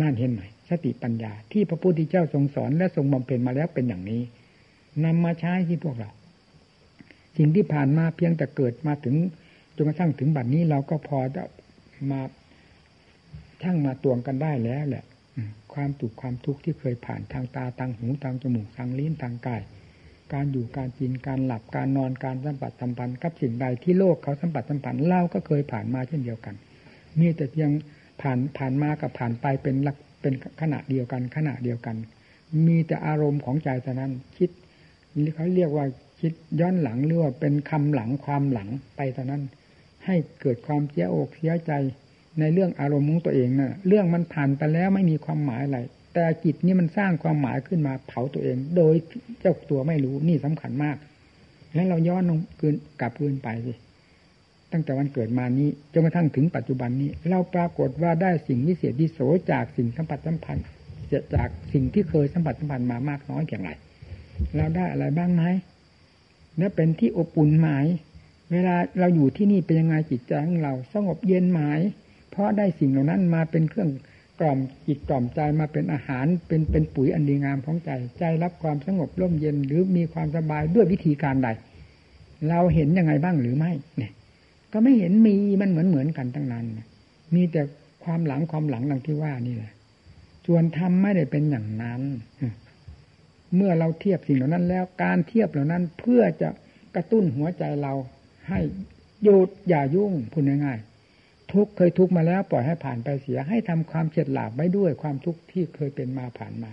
[0.00, 4.22] นั่นเห็นไหม สติปัญญา ที่พระพุทธเจ้าทรงสอนและทรงบำเพ็ญมาแล้วเป็นอย่างนี้
[5.04, 6.10] นำมาใช้ที่พวกเรา
[7.36, 9.14] สิ่งที่ผ่านมาเพียงแต่เกิดมาถึง
[9.76, 11.42] จนกระทั่งถึงบัดนี้เราก็พอจะ
[12.10, 12.20] มา
[13.62, 15.04] ช่างมาตวงกันได้แล้วแหละ
[15.74, 19.62] ความตุกความทุกข์ที่เคยผ่านทางตาทางหูทางจมูกทางลิ้นทางกาย
[20.32, 26.54] การอยู่การกินการหลับการนอนการสัมผัสสัมพันธ์กับสิ่งใดที่โลกเขาสัมผัสสัมพันธ์เราก็เคยผ่านมาเช่นเดียวกัน
[27.18, 27.70] มีแต่เพียง
[28.20, 31.96] ผ่านผ่านมากับผ่านไปเป็นหลัก เป็นขณะเดียวกัน ขณะเดียวกัน
[32.66, 34.50] มีแต่อารมณ์ของใจเท่านั้นคิด
[35.34, 35.86] เขาเรียกว่า
[36.20, 39.42] คิดย้อนหลังหรือว่าเป็นคำหลังความหลังไปเท่านั้น
[40.06, 41.72] ให้เกิดความเสียอกเสียใจ
[42.40, 45.78] ในเรื่องอารมณ์ของตัวเองนะ่ะเรื่องมันผ่านไปแล้วไม่มีความหมายอะไร
[46.14, 48.94] แต่จิตนี่มันสร้างความหมายขึ้นมาเผาตัวเอง โดย
[49.40, 50.96] เจ้าตัวไม่รู้นี่สำคัญมาก
[51.74, 53.72] แล้วเราย้อนลงคืนกลับคืนไปสิ
[54.72, 59.18] ตั้งแต่วันเกิดมานี้จนกระทั่งถึงปัจจุบันนี้ เราปรากฏว่าได้สิ่งวิเศษวิโส
[59.50, 60.64] จากสิ่งสัมผัสสัมพันธ์
[61.34, 63.70] จากสิ่งที่เคยสัมผัสสัมพันธ์มามากน้อยอย่างไร
[64.56, 65.44] เราได้อะไรบ้างไหม
[66.58, 67.86] และเป็นที่อบอุ่นหมาย
[68.52, 71.80] เวลาเราอยู่ที่นี่เป็นยังไงจิตใจของเราสงบเย็นไหมาย
[72.40, 73.90] พราะได้สิ่งเหล่านั้นมาเป็นเครื่อง
[74.40, 81.48] กล่อมจิตกล่อมใจมาเป็นอาหารเป็นเป็นปุ๋ยอันดีงามของใจ ใจรับความสงบร่มเย็นหรือมีความสบายด้วยวิธีการใด
[82.48, 84.12] เราเห็นยังไงบ้างหรือไม่เนี่ย
[84.72, 86.66] ก็ไม่เห็นมีมันเหมือนเหมือนกันทั้งนั้น
[87.34, 87.62] มีแต่
[88.04, 89.72] ความหลังความหลังดังที่ว่านี่แหละ
[90.46, 92.02] ส่วนธรรมไม่ได้เป็นอย่างนั้น
[93.56, 96.48] เมื่อเราเทียบสิ่งเหล่านั้น แล้วการเทียบเหล่านั้นเพื่อจะ
[96.94, 97.92] กระตุ้นหัวใจเรา
[98.48, 98.60] ให้
[99.22, 106.70] หยุดอย่ายุ่งพูดง่ายๆทุกเคยทุกมาแล้วปล่อยให้ผ่านไปเสีย ให้ทำความเฉดหลาบไว้ด้วยความทุกข์ที่เคยเป็นมาผ่านมา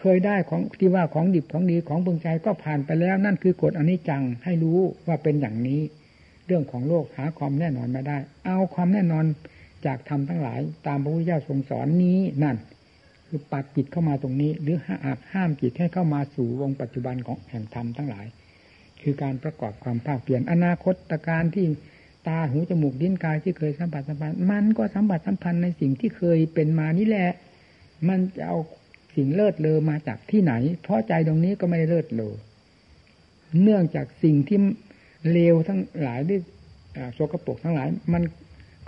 [0.00, 5.80] เคยได้ของที่ว่าของดิบของดีของเบึงใจก็ผ่านไปแล้ว นั่นคือกฎอนิจจังให้รู้ว่าเป็นอย่างนี้
[6.46, 9.24] เรื่องของโลกหาความแน่นอนไม่ได้ เอาความแน่นอน
[9.86, 12.56] จากธรรมทั้งหลาย ตามพระพุทธเจ้าทรงสอนนี้นั่น
[13.26, 18.26] คือปัดจิตเข้ามาตรงนี้ หรือห้ามห้ามจิตให้เข้ามาสู่วงปัจจุบันของแห่งธรรมทั้งหลาย
[19.02, 20.94] คือการประกอบความภาคเปลี่ยนอนาคต
[21.28, 21.66] การที่
[22.26, 27.30] ตาหูจมูกลิ้นกายที่เคยสัมผัสสัมพันธ์มันก็สัมผัสสัมพันธ์ในสิ่งที่เคยเป็นมานี่แหละ
[28.08, 28.58] มันจะเอา
[29.14, 32.34] สิ่งเลิศเลอมาจากที่ไหน เพราะใจตรงนี้ก็ไม่เลิศเลอ
[33.62, 34.58] เนื่องจากสิ่งที่
[35.30, 36.38] เลวทั้งหลายที่
[37.14, 38.22] โสกปกทั้งหลาย มัน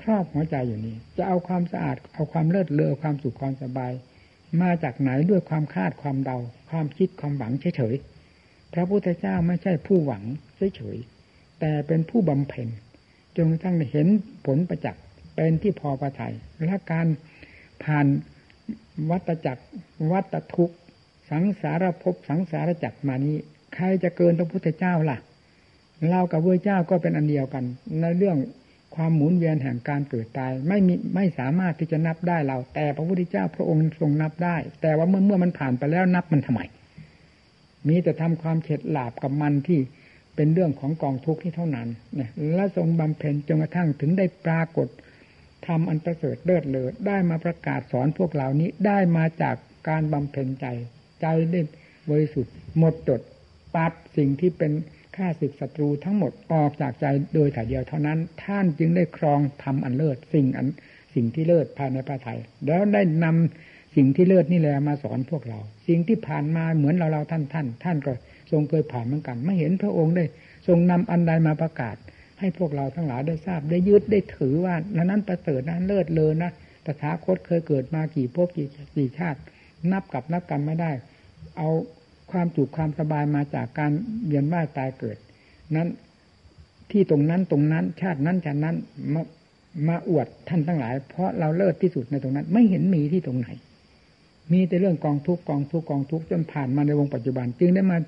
[0.03, 3.93] ครอบหัวใจอยู่นี่จะเอาความสะอาดเอาความเลิศเลอความสุขความสบาย
[4.62, 6.39] มาจากไหนด้วยความคาดความเดา
[6.70, 10.22] ความคิดความหวังเฉยๆพระพุทธเจ้าไม่ใช่ผู้หวัง
[10.76, 12.68] เฉยๆแต่เป็นผู้บำเพ็ญ
[13.37, 14.09] จนกระทั่งเห็น
[14.47, 15.03] ผลประจักษ์
[15.35, 17.07] เป็นที่พอประทัยและการ
[17.85, 18.07] ผ่าน
[19.11, 19.64] วัตจักร
[20.12, 20.72] วัตทุก
[21.30, 23.37] สังสารภพสังสารจักรมานี้
[23.74, 25.18] ใครจะเกินพระพุทธเจ้าล่ะ
[26.11, 27.64] เรากับพระเจ้าก็เป็นอันเดียวกัน
[28.00, 28.36] ในเรื่อง
[28.96, 36.61] ความหมุนเวียนแห่งการเกิดตาย ไม่มีไม่สามารถที่จะนับได้เรา แต่พระพุทธเจ้าพระองค์ทรงนับได้ แต่ว่าเมื่อเมื่อมันผ่านไปแล้วนับมันทำไม
[37.88, 39.80] มีแต่ทำความเฉดหลาบกับมันที่
[40.36, 44.88] เป็นเรื่องของกองทุกข์ที่เท่านั้นเนี่ยและทรงบำเพ็ญจนกระทั่งถึงได้ปรากฏ
[45.66, 49.57] ทำอันประเสริฐเลิศเลอได้มาประกาศสอนพวกเหล่านี้ได้มาจาก
[49.88, 50.66] การบำเพ็ญใจ
[51.20, 51.61] ใจได้
[52.11, 53.20] บริสุทธิ์หมดจด
[53.74, 54.72] ปัดสิ่งที่เป็น
[55.16, 60.66] ข้าศึกศัตรูทั้งหมดออกจากใจโดยถ่ายเดียวเท่านั้น ท่านจึงได้ครองทำอันเลิศสิ่งอัน
[61.14, 65.58] สิ่งที่เลิศภายในพระไทยแล้วได้นำสิ่งที่เลิศนี่แหละมาสอนพวกเรา
[65.88, 68.12] สิ่งที่ผ่านมาเหมือนเราเราท่านท่านท่านก็
[68.50, 70.24] ทรงเคยผ่านเหมือนกัน ไม่เห็นพระองค์ได้
[70.66, 71.96] ทรงนำอันใดมาประกาศ
[72.40, 76.50] ให้พวกเราทั้งหลายได้ทราบได้ยึดได้ถือว่านั้นประเสริฐนั้นเลิศเลยนะ
[76.84, 79.40] ตถาคตเคยเกิดมากี่ภพกี่กี่ชาติ
[79.92, 80.92] นับกับนับกันไม่ได้
[81.58, 81.68] เอา
[82.35, 83.93] ความจุความสบายมาจากการ
[84.26, 85.16] เวียนว่ายตายเกิด
[85.76, 85.89] นั้น
[86.91, 88.76] ที่ตรงนั้นตรงนั้นชาตินั้นชาตินั้น
[89.14, 89.22] มา
[89.89, 93.49] มาอวดท่านทั้งหลาย เพราะเราเลิศที่สุดในตรงนั้น ไม่เห็นมีที่ตรงไหน
[94.53, 97.99] มีแต่เรื่องกองทุกกองทุกกองทุกจนผ่านมาในวงปัจจุบัน จึงได้มา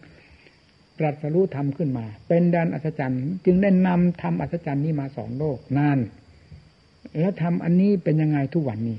[0.99, 5.99] ตรัสรู้ธรรมขึ้นมา เป็นดันอัศจรรย์ จึงได้นำธรรมอัศจรรย์นี้มาสอนโลกนาน
[7.19, 8.99] แล้วทำอันนี้เป็นยังไงทุกวันนี้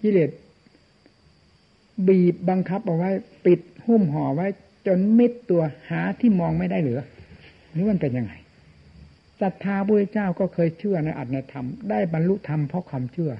[0.00, 0.30] กิเลส
[2.08, 3.10] บีบบังคับเอาไว้
[3.46, 4.46] ปิดหุ้มห่อไว้
[4.86, 7.00] จนมิดตัวหาที่มองไม่ได้เหลือ
[7.72, 8.32] หรือมันเป็นยังไง
[9.40, 13.32] ศรัทธาพระเจ้าก็เคยเชื่อในอัตในธรรมได้บรรลุธรรมเพราะความเชื่อ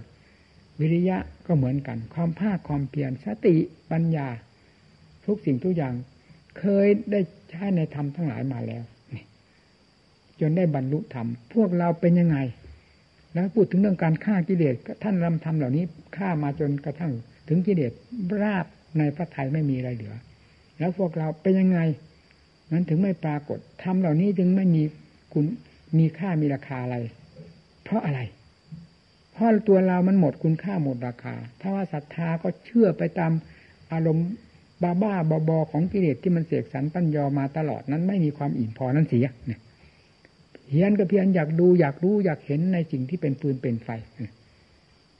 [0.80, 3.54] วิริยะก็เหมือนกัน ความภาคความเพียรสติ
[3.90, 4.28] ปัญญา
[5.26, 5.94] ทุกสิ่งทุกอย่าง
[6.58, 8.82] เคยได้ใช้ในธรรมทั้งหลายมาแล้ว
[10.40, 12.38] จนได้บรรลุธรรมพวกเราเป็นยังไง
[13.32, 15.84] แล้วพูดถึงเรื่องการฆ่ากิเลสท่านรำธรรมเหล่านี้
[16.16, 17.12] ฆ่ามาจนกระทั่ง
[17.48, 17.92] ถึงกิเลส
[18.42, 18.66] ราบ
[18.98, 20.14] ในพระไทยไม่มีอะไรเหลือ
[20.78, 21.80] แล้วพวกเราเป็นยังไง
[22.72, 24.82] นั้นถึงไม่ปรากฏทำเหล่านี้จึงไม่มี
[25.32, 25.44] คุณ
[25.98, 26.96] มีค่ามีราคาอะไร
[27.84, 28.20] เพราะอะไร
[29.32, 33.32] เพราะตัวเรามันหมดคุณค่าหมดราคา ถ้าว่าศรัทธาก็เชื่อไปตาม
[33.92, 34.28] อารมณ์
[34.82, 35.14] บ้าบ้า
[35.48, 39.60] บอของกิเลสที่มันเสกสรรปัญญามาตลอดนั้นไม่มีความอิ่มพอนั่นเสียเนี่ย
[40.68, 43.88] เพียนก็เพียนอยากดูอยากรู้อยากเห็นในสิ่งที่เป็นปืนเป็นไฟ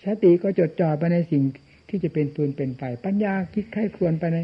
[0.05, 1.43] สติก็จดจ่อไปในสิ่ง
[1.93, 4.39] ที่จะเป็นปืนเป็นไฟปัญญาคิดใครควรไปใน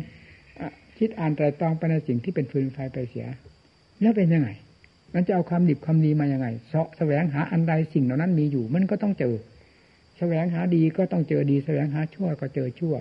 [0.99, 3.27] คิดอ่านไตรตรองไปในสิ่งที่เป็นฟืนไฟไปเสีย
[4.01, 4.49] แล้วเป็นยังไง
[5.15, 9.35] มันจะเอาความดิบความดีมายังไงเสาะแสวงหาอันใดสิ่งเหล่านั้นมีอยู่ มันก็ต้องเจอ
[10.19, 12.95] แสวงหาดีก็ต้องเจอดี แสวงหาชั่วก็เจอชั่ว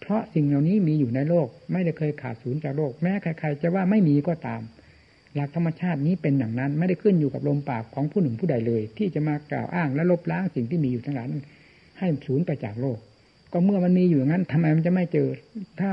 [0.00, 4.62] เพราะสิ่งเหล่านี้มีอยู่ในโลก ไม่ได้เคยขาดศูนย์จากโลก แม้ใครๆจะว่าไม่มีก็ตาม
[5.34, 11.26] หลักธรรมชาตินี้เป็นอย่างนั้น ไม่ได้ขึ้นอยู่กับลมปากของผู้หนึ่งผู้ใดเลย ที่จะมากล่าวอ้างและลบล้างสิ่งที่มีอยู่ทั้งหลาย
[11.98, 12.98] ให้ศูนย์ไปจากโลก
[13.52, 15.28] ก็เมื่อมันมีอยู่งั้นทำไมมันจะไม่เจอ
[15.80, 15.90] ถ้า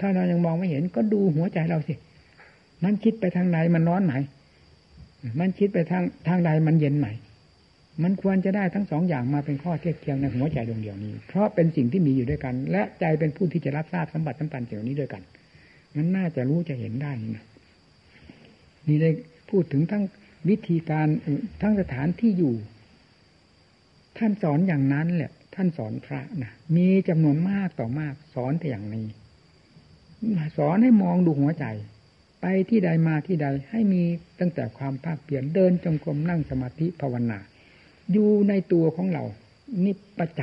[0.00, 1.94] ถ้าเรายังมองไม่เห็น ก็ดูหัวใจเราสิ
[2.84, 4.14] มันคิดไปทางไหนมันร้อนไหน
[5.40, 7.08] มันคิดไปทางทางใดมันเย็นไหน
[8.02, 15.22] มันควรจะได้ทั้งสองอย่างมาเป็นข้อเทียบเทียงในหัวใจดวงเดียวนี้ เพราะเป็นสิ่งที่มีอยู่ด้วยกัน และใจเป็นผู้ที่จะรับทราบสัมบัติสัมพันธ์สิ่งนี้ด้วยกัน
[15.96, 17.44] มันน่าจะรู้จะเห็นได้นะ
[18.86, 19.10] นี่ได้
[19.50, 20.02] พูดถึงทั้ง
[20.48, 21.06] วิธีการ
[21.62, 22.54] ทั้งสถานที่อยู่
[24.18, 29.06] ท่านสอนอย่างนั้นแหละ ท่านสอนพระนะมีจำนวนมากต่อมาก สอนแต่อย่างนี้
[30.56, 31.66] สอนให้มองดูหัวใจ
[32.40, 34.02] ไปที่ใดมาที่ใดให้มี
[34.40, 37.38] ตั้งแต่ความภาคเปลี่ยนเดินจงกรมนั่งสมาธิภาวนา
[38.12, 39.24] อยู่ในตัวของเรา
[39.84, 40.40] นี่ประจ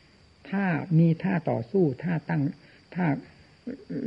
[0.00, 0.64] ำถ้า
[0.98, 2.42] มีท่าต่อสู้ท่าตั้ง
[2.94, 3.06] ท่า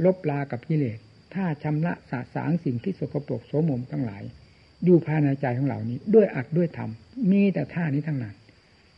[0.06, 0.98] ลบลากับกิเลส
[1.34, 4.24] ท่าชำระสาสางสิ่งที่สกปรกโสมมทั้งหลาย
[4.86, 6.90] อยู่ภายในใจของเรานี้ ด้วยอัดด้วยธรรม
[7.32, 8.36] มีแต่ท่านี้ทั้งนั้น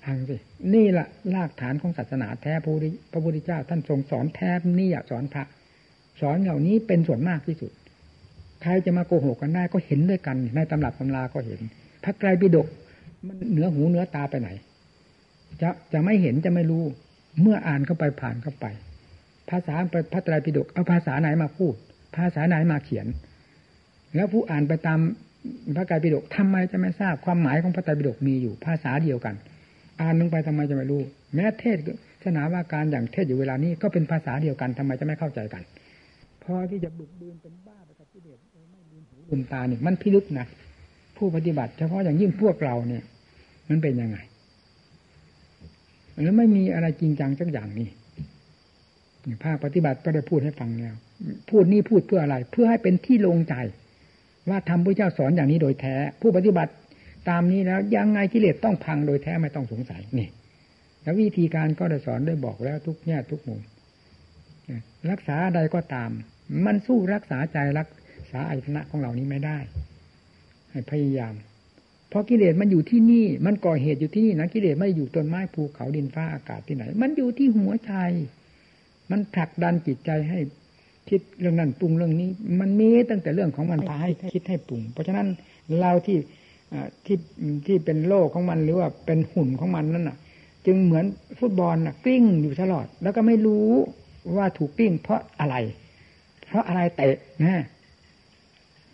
[0.08, 0.38] พังสิ
[0.74, 5.44] นี่แหละรากฐานของศาสนาแท้พระพุทธเจ้า ท่านทรงสอนแท้นี่อยากสอนพระ
[6.22, 7.72] สอนเหล่านี้เป็นส่วนมากที่สุด
[8.62, 11.60] ใครจะมาโกหกกันได้ก็เห็นด้วยกัน ในตำรับตำราก็เห็น
[12.04, 12.68] พระไตรปิฎก
[13.26, 14.50] มันเหนือหูเหนือตาไปไหน
[15.62, 16.84] จะจะไม่เห็นจะไม่รู้
[17.42, 18.66] เมื่ออ่านเข้าไปผ่านเข้าไป
[19.50, 19.74] ภาษา
[20.14, 21.74] พระไตรปิฎกเอาภาษาไหนมาพูด
[22.18, 23.08] ภาษาไหนมาเขียน
[24.16, 25.00] แล้วผู้อ่านไปตาม
[25.76, 29.36] พระไตรปิฎกทำไมจะไม่ทราบความหมายของพระไตรปิฎกมีอยู่ภาษาเดียวกัน
[30.02, 31.02] อ่านลงไปทำไมจะไม่รู้
[31.36, 31.94] แม้เทศศา
[32.24, 35.64] สนาว่าการอย่างเทศอยู่เวลานี้ก็เป็นภาษาเดียวกันทำไมจะไม่เข้าใจกัน
[36.44, 38.40] พอที่จะบึกบืนเป็นบ้าไปกับกิเลส
[38.72, 40.48] ไม่ลืมหูลืมตาเนี่ยมันพิลึกนะ
[41.18, 43.04] ผู้ปฏิบัติ เฉพาะอย่างยิ่งพวกเราเนี่ย
[43.70, 44.18] มันเป็นยังไง
[46.24, 47.90] แล้วไม่มีอะไรจริงจังสักอย่างนี่
[49.44, 50.96] ภาคปฏิบัติก็ได้พูดให้ฟังแล้ว
[51.50, 53.56] พูดนี่พูดเพื่ออะไร เพื่อให้เป็นที่ลงใจ
[54.50, 56.72] ว่าทำพระเจ้าสอนอย่างนี้โดยแท้ ผู้ปฏิบัติ
[57.30, 60.30] ตามนี้แล้วยังไงกิเลสต้องพังโดยแท้ไม่ต้องสงสัยนี่
[61.04, 63.62] แล้ววิธีการก็ได้สอนได้บอกแล้วทุกแง่ทุกมุม
[65.12, 66.10] รักษาใดก็ตาม
[66.66, 67.88] มันสู้รักษาใจรัก
[68.32, 69.58] ษาอายตนะของเรานี้ไม่ได้
[70.72, 71.34] ให้พยายาม
[72.10, 77.94] เพราะกิเลสมันอยู่ที่นี่ มันก่อเหตุอยู่ที่นี่นะกิเลสไม่อยู่ต้นไม้ภูเขาดินฟ้าอากาศที่ไหน มันอยู่ที่หัวใจ
[79.12, 80.40] มันผลักดันจิตใจให้
[81.10, 85.28] คิดเรื่องนั้นปรุงเรื่องนี้ มันมีตั้งแต่เรื่องของมันพาให้คิดให้ปรุง เพราะฉะนั้น
[85.80, 86.18] เราที่
[87.06, 87.18] ที่
[87.66, 90.18] ที่เป็นโลกของมันหรือว่าเป็นหุ่นของมันนั่นน่ะ
[90.66, 91.06] จึงเหมือน
[91.40, 93.68] ฟุตบอลน่ะกลิ้งอยู่ตลอด แล้วก็ไม่รู้
[94.36, 95.56] ว่าถูกกลิ้งเพราะอะไร
[96.48, 97.64] เพราะอะไรเตะนะ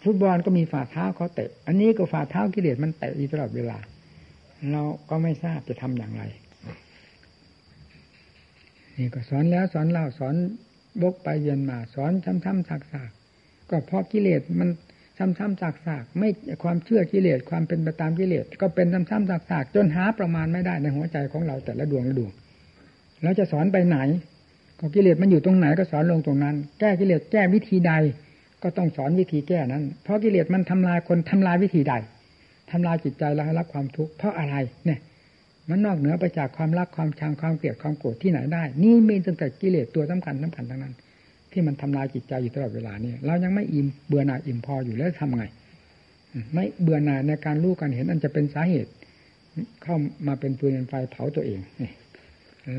[0.03, 3.77] ฟุตบอลก็มีฝ่าเท้าเขาเตะ อันนี้ก็ฝ่าเท้ากิเลสมันเตะอยู่ตลอดเวลา
[4.71, 6.23] เราก็ไม่ทราบจะทำอย่างไร
[8.97, 10.35] นี่ก็สอนแล้วสอนเล่าสอน
[11.01, 14.69] บกไปเย็นมา สอนซ้ำๆซากๆก็เพราะกิเลสมัน
[15.17, 16.29] ซ้ำๆซากๆไม่
[16.63, 22.31] ความเชื่อกิเลสความเป็นไปตามกิเลสก็เป็นซ้ำๆซากๆจนหาประมาณไม่ได้ในหัวใจของเราแต่ละดวงละดวง
[23.23, 23.97] เราจะสอนไปไหน
[24.79, 27.93] ก็กิเลสมันอยู่ตรงไหนก็สอนลงตรงนั้น แก้กิเลสแก้วิธีใด
[28.63, 31.93] ก็ต้องสอนวิธีแก้นั้น เพราะกิเลสมันทำลายคนทำลายวิธีใด
[32.71, 34.55] ทำลายจิตใจเราให้รับความทุกข์เพราะอะไร
[34.85, 34.99] เนี่ย
[35.69, 40.93] มันนอกเหนือไปจากความรักความชังความเกลียดความโกรธที่ไหนได้ นี่มีตั้งแต่กิเลสตัวสำคัญสำคัญทั้งนั้น
[41.53, 45.45] ที่มันทำลายจิตใจอยู่ตลอดเวลาเนี่ยเรายังไม่อิ่มเบื่อหน่ายอิ่มพออยู่แล้วทำไง
[46.53, 48.91] ไม่เบื่อหน่ายในการรู้การเห็นอันจะเป็นสาเหตุ
[49.83, 49.95] เข้า
[50.27, 51.59] มาเป็นปืนเป็นไฟเผาตัวเอง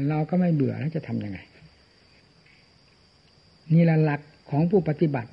[0.08, 1.38] เราก็ไม่เบื่อแล้วจะทํำยังไง
[3.74, 4.20] นี่แหละหลัก
[4.50, 5.30] ของผู้ปฏิบัติ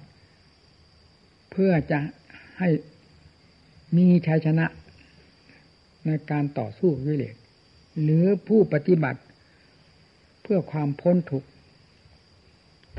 [1.51, 1.99] เพื่อจะ
[2.59, 2.69] ให้
[3.97, 4.65] มีชัยชนะ
[6.05, 7.35] ในการต่อสู้วิเลศ
[8.01, 9.21] หรือผู้ปฏิบัติ
[10.41, 11.47] เพื่อความพ้นทุกข์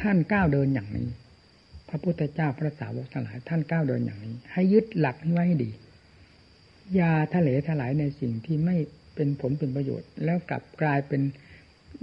[0.01, 1.09] ท่านก้าวเดินอย่างนี้
[1.89, 5.71] พระพุทธเจ้าพระสาวกทั้งหลายท่านก้าวเดินอย่างนี้ ให้ยึดหลักนี้ไว้ให้ดี
[6.95, 8.77] อย่าทะเลทลายในสิ่งที่ไม่
[9.15, 11.23] เป็นผลเป็นประโยชน์ แล้วกลับกลายเป็น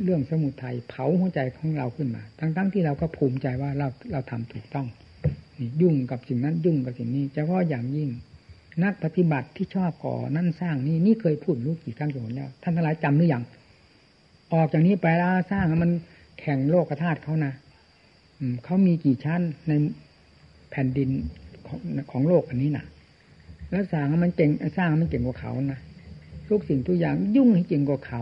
[0.04, 4.88] เรื่องสมุทัยเผาหัวใจของเราขึ้นมา ทั้งๆทที่เราก็ภูมิใจว่าเราเราทำถูกต้อง
[5.82, 8.10] ยุ่งกับสิ่งนั้นยุ่งกับสิ่งนี้เฉพาะอย่างยิ่ง
[8.84, 13.44] นักปฏิบัติที่ชอบก่อนั่นสร้างนี่นี่เคยพูดรู้กี่ครั้งกี่หนแล้วท่านทั้งหลายจำหรือยัง
[14.54, 15.92] ออกจากนี้ไปแล้วสร้างมัน
[16.40, 17.54] แข่งโลกธาตุเขานะ
[18.64, 19.72] เขามีกี่ชั้นใน
[20.72, 21.10] แผ่นดิน
[21.68, 21.80] ของ
[22.12, 22.86] ของโลกอันนี้นะ
[23.70, 25.80] แล้วสร้างมันเก่งสร้างมันเก่งกว่าเขานะ
[26.50, 28.22] ทุกสิ่งทุกอย่างยุ่งให้เก่งกว่าเขา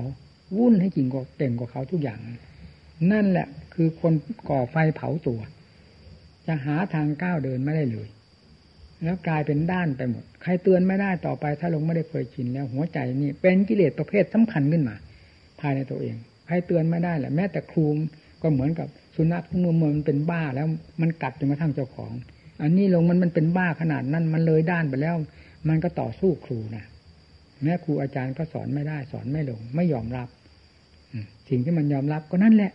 [0.57, 2.20] วุ่นให้เก่งกว่าเก่งกว่าเขาทุกอย่าง
[3.11, 4.13] นั่นแหละคือคน
[4.49, 5.39] ก่อไฟเผาตัว
[6.47, 8.07] จะหาทางก้าวเดินไม่ได้เลย
[9.03, 14.95] แล้วกลายเป็นด้านไปหมด ใครเตือนไม่ได้ต่อไป ถ้าลงไม่ได้เคยชินแล้วหัวใจนี่เป็นกิเลสประเภทสำคัญขึ้นมา
[15.59, 16.15] ภายในตัวเอง
[16.47, 17.86] ใครเตือนไม่ได้แหละแม้แต่ครู
[18.41, 18.88] ก็เหมือนกับ
[19.18, 20.68] สุนัขทุกมือมันเป็นบ้าแล้ว
[21.01, 22.11] มันกัดจนกระทั่งเจ้าของ
[22.61, 25.15] อันนี้ลงมันมันเป็นบ้าขนาดนั้น มันเลยด้านไปแล้ว
[25.68, 26.84] มันก็ต่อสู้ครูนะ
[27.63, 30.28] แม้ครูอาจารย์ก็สอนไม่ได้ สอนไม่ลง ไม่ยอมรับ
[31.49, 32.72] สิ่งที่มันยอมรับก็นั่นแหละ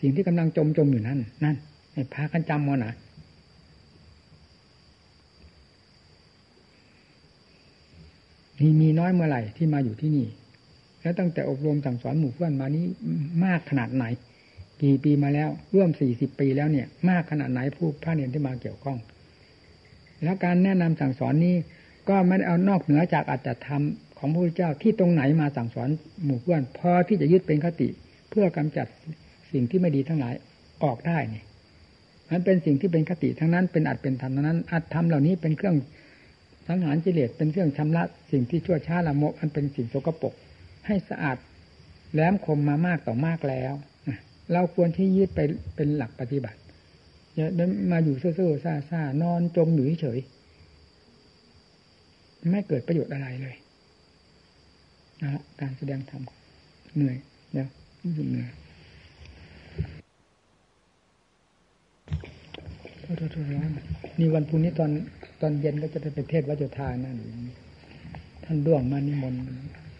[0.00, 1.56] สิ่งที่กำลังจมจมอยู่นั่นนั่น
[1.92, 2.92] ให้พากันจำมานะ
[8.60, 10.26] นี่มีน้อยเมื่อไหร่ที่มาอยู่ที่นี่
[11.00, 12.84] แล้วตั้งแต่อบรมสั่งสอนหมู่เพื่อนมานี้
[13.44, 14.04] มากขนาดไหน
[14.82, 18.98] กี่ปีมาแล้ว ร่วมสี่สิบปีแล้วเนี่ย มากขนาดไหนผู้พระเนรที่มาเกี่ยวข้อง
[20.22, 21.54] แล้วการแนะนำสั่งสอนนี้
[22.08, 23.84] ก็ไม่ได้เอานอกเหนือจากอัตธรรม
[24.18, 25.88] ของพระพุทธเจ้าที่ตรงไหนมาสั่งสอน
[26.24, 27.88] หมู่เพื่อนพอที่จะยึดเป็นคติ
[28.30, 28.86] เพื่อกำจัด
[29.52, 30.34] สิ่งที่ไม่ดีทั้งหลาย
[30.84, 31.44] ออกได้เนี่ย
[32.30, 35.76] มันเป็นสิ่งที่เป็นคติทั้งนั้นเป็นอัดเป็นธรรมนั้น อัดธรรมเหล่านี้เป็นเครื่อง
[36.68, 38.02] สังหารกิเลสเป็นเครื่องชำระ
[38.32, 40.34] สิ่งที่ชั่วช้าละโมกอันเป็นสิ่งโสกปรก
[40.86, 41.36] ให้สะอาด
[42.12, 43.74] แหลมคมมามากต่อมากแล้ว
[44.52, 45.40] เราควรที่ยึดไป
[45.76, 46.58] เป็นหลักปฏิบัติ
[47.34, 47.46] อย่า
[47.92, 50.18] มาอยู่เซ่อๆซ่าๆนอนจมอยู่เฉย
[52.50, 53.56] ไม่เกิดประโยชน์อะไรเลย
[55.22, 56.22] นะการแสดงธรรม
[56.94, 57.16] เหนื่อย
[57.52, 57.68] เดี๋ยว
[58.02, 58.50] รู้สึกเหนื่อย
[64.18, 64.90] นี่วันพรุ่งนี้ตอน
[65.40, 67.16] ตอนเย็นก็จะไปเป็นเทศวัจทานั่น
[68.44, 69.40] ท่านด่วงมานิมนต์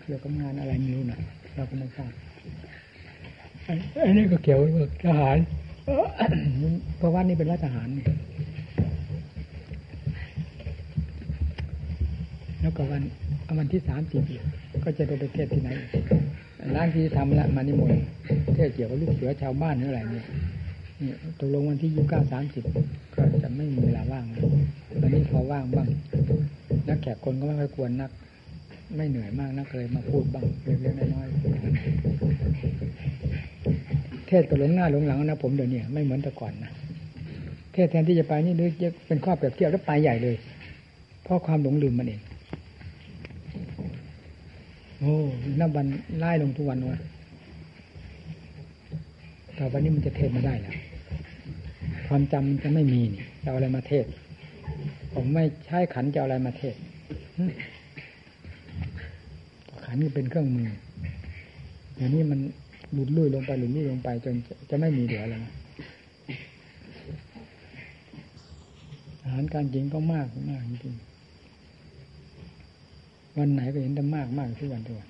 [0.05, 1.19] เกี่ยวกับงานอะไรไม่รู้นะ
[1.55, 2.13] เราก็ไม่ทราบ
[3.67, 3.73] อั
[4.13, 5.37] นนี้ก็เกี่ยวกับทหาร
[6.99, 8.05] เพราะว่านี่เป็นวัดทหารนี่
[12.61, 13.03] แล้วก็วัน
[13.59, 14.23] วันที่สามสี่
[14.85, 15.71] ก็จะไปไปเทศที่ไหน
[16.75, 18.03] ร้านที่ทำละมานิมนต์
[18.55, 20.27] เทศเกี่ยวกับลูกเสือชาวบ้านอะไรเนี่ย
[21.39, 22.65] ตกลงวันที่ยี่เก้าสามสิบ
[23.15, 24.25] ก็จะไม่มีเวลาว่าง
[25.01, 25.89] วันนี้พอว่างบ้าง
[26.89, 28.11] นักแขกคนก็ไม่ค่อยควรนัก
[28.97, 31.35] ไม่เหนื่อยมากนักเลยมาพูดบ้างเล็กๆน้อยๆ
[34.41, 36.71] ศก็หลงหน้าหลงหลังนะผมเดี๋ยวนี้ไม่เหมือนแต่ก่อนนะ
[37.73, 38.73] เทศแทนที่จะไปนี่นึก
[39.07, 40.37] เป็นข้อเปรียบเทียบแล้วไปใหญ่เลย
[41.23, 42.21] เพราะความหลงลืมมันเอง
[45.01, 45.17] โอ้
[45.61, 45.87] นับวัน
[46.19, 46.99] ไล่ลงทุกวันวะ
[49.55, 50.77] แต่อไปนี้มันจะเทศมาได้แล้ว
[52.09, 54.07] ความจำมันจะไม่มีนี่จะเอาอะไรมาเทศ
[55.15, 56.75] ผมไม่ใช้ขันจะเอาอะไรมาเทศ
[59.85, 60.69] ขันนี่เป็นเครื่องมือ
[61.97, 62.41] อย่างนี้มัน
[62.93, 64.35] หลุดลุ่ยลงไปหลุดลุ่ยลงไปจน
[64.71, 65.41] จะไม่มีเหลือแล้ว
[69.23, 70.95] อาหารการกินก็มากมากจริง
[73.37, 75.09] วันไหนก็เห็นแต่มากมากทุกวันทุกวัน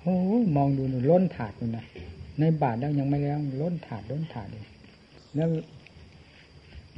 [0.00, 0.14] โอ้
[0.56, 1.84] มองดูหนูล้นถาดอยู่นะ
[2.38, 4.66] ในบาทแล้วยังไม่แล้วล้นถาดล้นถาดเลย
[5.34, 5.48] แล้ว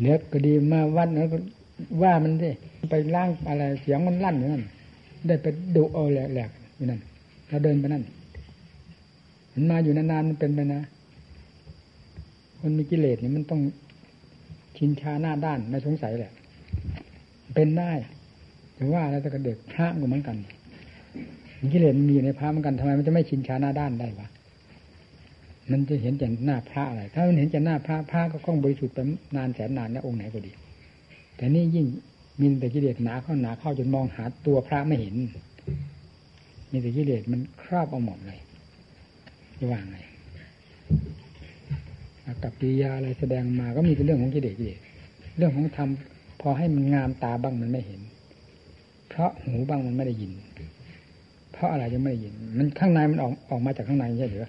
[0.01, 1.29] เนื้อก็ดีมาวัดแล้ว
[2.03, 2.51] ว่ามันสิ
[2.91, 4.65] ไปล่างอะไรเสียงมันลั่นอยู่นั่น
[5.27, 5.47] ได้ไป
[5.77, 7.01] ดูเอาแหลกๆอยู่นั่น
[7.49, 8.05] เราเดินไปนั่น
[9.59, 10.83] มันมาอยู่นานๆมันเป็นไปนะ
[12.61, 13.61] คนมีกิเลสนี่มันต้อง
[14.77, 16.33] ชินชาหน้าด้านไม่สงสัยแหละ
[17.55, 17.93] เป็นได้
[18.77, 20.37] แต่ว่าแล้วแต่กระเด็กพระก็เหมือนกัน
[21.73, 24.29] กิเลสมันมีในพระเหมือนกันทำไมมันจะไม่ชินชาหน้าด้านได้วะ
[25.71, 28.99] มันจะเห็นแต่หน้าพระอะไร ถ้ามันเห็นแต่หน้าพระพระก็คล่องบริสุทธิ์ไป
[29.37, 30.53] นานแสนนานนะองค์ไหนก็ดี
[31.37, 31.87] แต่นี่ยิ่ง
[32.41, 35.15] มีแต่กิเลสหนาเข้าหนาเข้าจนมองหาตัวพระไม่เห็น
[36.71, 38.39] มีแต่กิเลสมันครอบเอาหมดเลย
[39.59, 39.97] จะว่าไง
[42.43, 44.79] กับปิยาอะไรแสดงมาก็มีแต่เรื่องของกิเลสกิเลส
[45.37, 45.89] เรื่องของธรรม
[46.41, 48.01] พอให้มันงามตาบ้างมันไม่เห็น
[49.09, 50.33] เพราะหูบ้างมันไม่ได้ยิน
[51.53, 54.49] เพราะอะไรจะไม่ได้ยิน มันข้างในมันออกออกมาจากข้างในใช่หรือ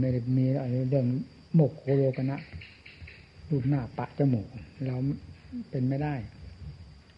[0.00, 1.06] ไม่ได้มีอะไรเรื่อง
[1.54, 2.40] โมกโคโลกันนะ
[3.50, 4.46] รูปหน้าปะจมูก
[4.86, 4.96] เรา
[5.70, 6.14] เป็นไม่ได้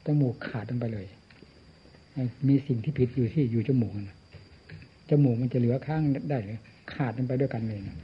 [0.07, 1.07] จมูกขาดลงไปเลย
[2.49, 4.17] มีสิ่งที่ผิดอยู่ที่อยู่จมูกนะ
[5.11, 6.59] จมูกมันจะเหลือข้างได้เลย
[6.93, 7.97] ขาดลงไปด้วยกันเลยนะ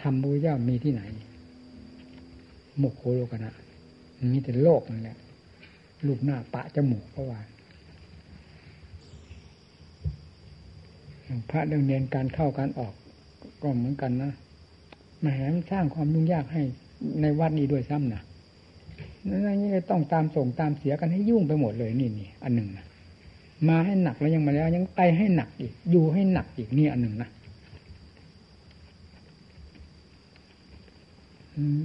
[0.00, 1.02] ทำบุญย่ามีที่ไหน
[2.78, 3.54] โมกโคโลกนะ
[4.32, 5.18] มีแต่โลกนั่นแหละ
[6.06, 7.40] รูปหน้าปะจมูกเพราะว่า
[11.50, 12.94] พระเรื่องเรียนการเข้าการออก
[13.62, 14.32] ก็เหมือนกันนะ
[15.22, 16.62] มาแหมสร้างความยุ่งยากให้
[17.20, 18.22] ในวัดนี้ด้วยซ้ำนะ
[19.28, 22.86] นั่นนี่ต้องตามส่งตามเสียกันให้ยุ่งไปหมดเลยนี่นี่อันหนึ่งนะ
[23.68, 27.28] มาให้หนักแล้วยังมาแล้ว ยังไปให้หนักอีกอยู่ให้หนักอีกนี่อันหนึ่งนะ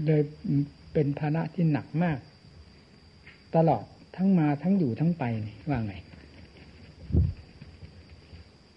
[0.06, 0.22] เลย
[0.94, 2.18] เป็นภาระที่หนักมาก
[3.56, 3.84] ตลอด
[4.16, 5.94] ทั้งมาทั้งอยู่ทั้งไปนี่ว่าไง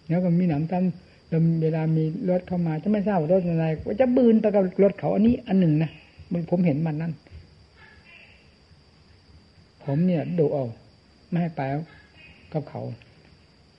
[0.08, 5.90] แล้วก็มีหนำซ้ำเวลามีรถเข้ามาจะไม่ทราบรถอะไรก็จะบืนไปกับรถเขาอันนี้อันหนึ่งนะ
[6.50, 7.12] ผมเห็นมันนั่น
[9.84, 10.66] ผมเนี่ยดูเอา
[11.28, 11.62] ไม่ให้ไป
[12.52, 12.82] กับเขา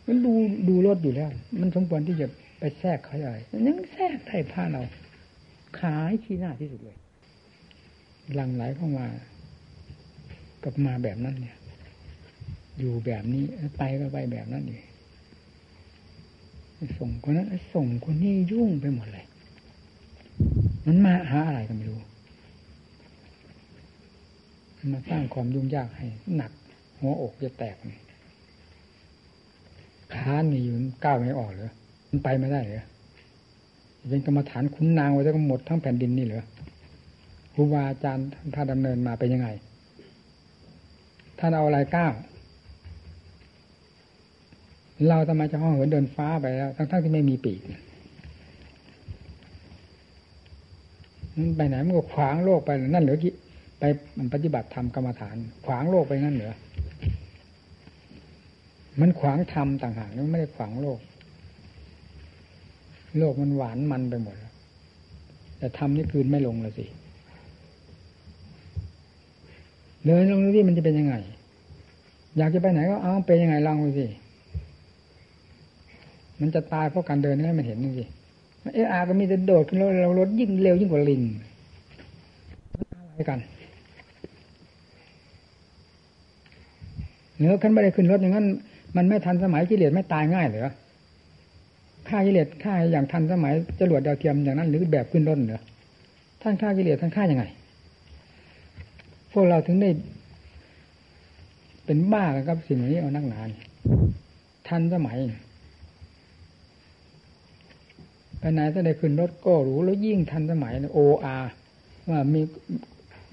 [0.08, 0.34] มันดู
[0.68, 1.30] ดูรถอยู่แล้ว
[1.60, 2.28] มันสมควรที่จะ
[2.60, 3.36] ไปแทรกเขาใหญ่
[3.68, 4.84] ยังแทรกไทยผ้าเรา
[5.80, 6.98] ขายขี้หน้าที่สุดเลย
[8.34, 9.08] หลังไหลเข้ามา
[10.64, 11.58] กับมาแบบนั้นเนี่ย
[12.80, 13.44] อยู่แบบนี้
[13.78, 14.80] ไปก็ไปแบบนั้นอยู่
[16.98, 19.26] ส่งคนนั้นส่งคนนี้ยุ่งไปหมดเลย
[20.88, 22.00] มันมาหาอะไรก็ไม่รู้
[24.94, 26.52] มาสร้างความยุ่งยากให้หนัก
[27.00, 27.76] หัวอกจะแตก
[30.14, 31.72] ขาหนีอยู่ก้าวไม่ออกเลย
[32.10, 32.84] มันไปไม่ได้เลย
[34.10, 36.44] เป็นกรรมฐานคุ้นนางไว้จะหมดทั้งแผ่นดินนี่เหรอ
[37.54, 39.48] ครูบาอาจารย์ท่านดำเนินมาเป็นยังไง
[41.40, 42.14] ท่านเอาอะไรก้าว
[45.08, 47.62] เราทำไมจะห้องเหินเดินฟ้าไปแล้ว ทั้งๆที่ไม่มีปีก
[51.36, 53.34] มันไปไหนมันก็ขวางโลกไปนั่นเหลือกี่
[53.84, 56.56] ไปมันปฏิบัติธรรมกรรมฐาน ขวางโลกไปงั้นเหรอ
[59.02, 61.00] มันขวางธรรมต่างหากมันไม่ได้ขวางโลก
[63.18, 64.54] โลกมันหวานมันไปหมดแล้ว
[65.58, 66.86] แต่ธรรมนี่คืนไม่ลงเลยสิ
[70.06, 71.16] เดินลงที่มันจะเป็นยังไง
[72.38, 74.08] อยากจะไปไหนก็เอาเป็นยังไงลองดูสิ
[76.40, 78.06] มันจะตายเพราะการเดินนี่มันเห็นนี่สิ
[78.74, 81.22] เอออาก็มีแต่โดดขึ้นรถเรารถยิ่งเร็วยิ่งกว่าลิง
[83.10, 83.40] อะไรกัน
[87.42, 88.48] เนื้อขึ้นไม่ได้ขึ้นรถอย่างนั้น
[88.98, 90.72] มันไม่ทันสมัยกิเลสไม่ตายง่ายเหรอ
[92.10, 95.62] ฆ่ากิเลสฆ่าอย่างทันสมัยจรวดดาวเทียมอย่างนั้น หรือแบบขึ้นรถเหรอ
[96.42, 97.46] ท่านฆ่ากิเลสท่านฆ่ายังไง
[99.32, 99.90] พวกเราถึงได้
[101.86, 103.50] เป็นบ้ากันกับสิ่งนี้เอานักหนาน
[104.68, 105.18] ทันสมัย
[108.40, 111.38] ไปไหนถ้าได้ขึ้นรถก็รู้แล้วยิ่งทันสมัยโออา
[112.10, 112.42] ว่ามี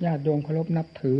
[0.04, 1.18] ญาติโยมเคารพนับถือ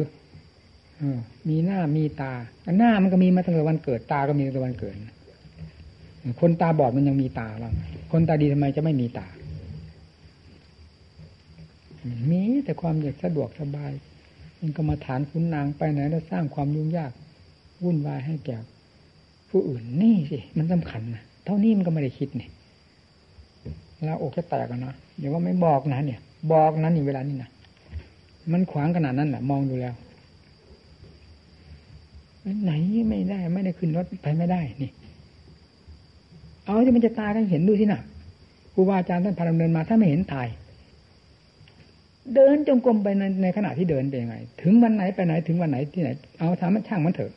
[1.49, 2.33] มีหน้ามีตา
[2.79, 4.95] หน้ามันก็มีมาตั้งแต่วันเกิด ตาก็มีตั้งแต่วันเกิด
[6.41, 7.71] คนตาบอดมันยังมีตาบ้า
[8.13, 9.27] คนตาดีทำไมจะไม่มีตา
[12.31, 13.93] มีแต่ความอยากสะดวกสบาย
[14.61, 17.13] มันก็มาฐานคุณนางไปไหนแล้วสร้างความยุ่งยาก
[17.85, 18.57] วุ่นวายให้แก่
[19.51, 22.51] ผู้อื่นนี่สิมันสำคัญนะเท่านี้มันก็ไม่ได้คิดนี่ย
[24.07, 26.21] เราอกจะแตกกันนะเดี๋ยวว่าไม่บอกนะเนี่ย
[26.53, 27.51] บอกนั้นนี่เวลานี้นะ
[28.53, 29.95] มันขวางขนาดนั้นแหละมองดูแล้ว
[32.63, 32.73] ไหน
[33.09, 34.91] ไม่ได้ ไม่ได้ขึ้นรถไปไม่ได้นี่
[36.67, 38.01] เอาที่มันจะตายกันเห็นดูสินะ
[38.75, 40.49] ครูบาอาจารย์ท่านพาดำเนินมาถ้าไม่เห็นตาย
[42.35, 47.33] เดินจงกรมไปในในขณะที่เดินเป็นยังไง ถึงวันไหนไปไหนถึงวันไหนที่ไหน เอาทำมันช่างมันเถอะ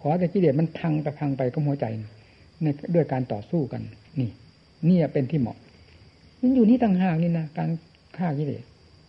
[0.00, 1.86] ขอแต่กิเลสมันพังไปพังไปก็หัวใจ
[2.62, 3.82] ในด้วยการต่อสู้กัน
[4.20, 4.30] นี่
[4.88, 5.56] นี่เป็นที่เหมาะ
[6.40, 7.70] มันอยู่นี่ต่างหากนี่นะการ
[8.16, 8.62] ฆ่ากิเลส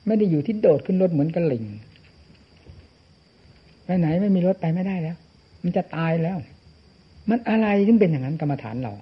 [0.08, 1.66] ไม่ได้อยู่ที่โดดขึ้นรถเหมือนกระลิง
[3.90, 5.18] ไปไหนไม่มีรถไปไม่ได้แล้ว
[5.64, 6.38] มันจะตายแล้ว
[7.30, 8.94] มันอะไรถึงเป็นอย่างนั้นกรรมฐานเรา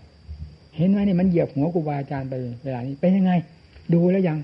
[0.77, 2.33] เห็นไหมนี่มันเหยียบหัวครูบาอาจารย์ไป
[2.63, 3.31] เวลานี้เป็นยังไง
[3.93, 4.37] ดูแล้วยัง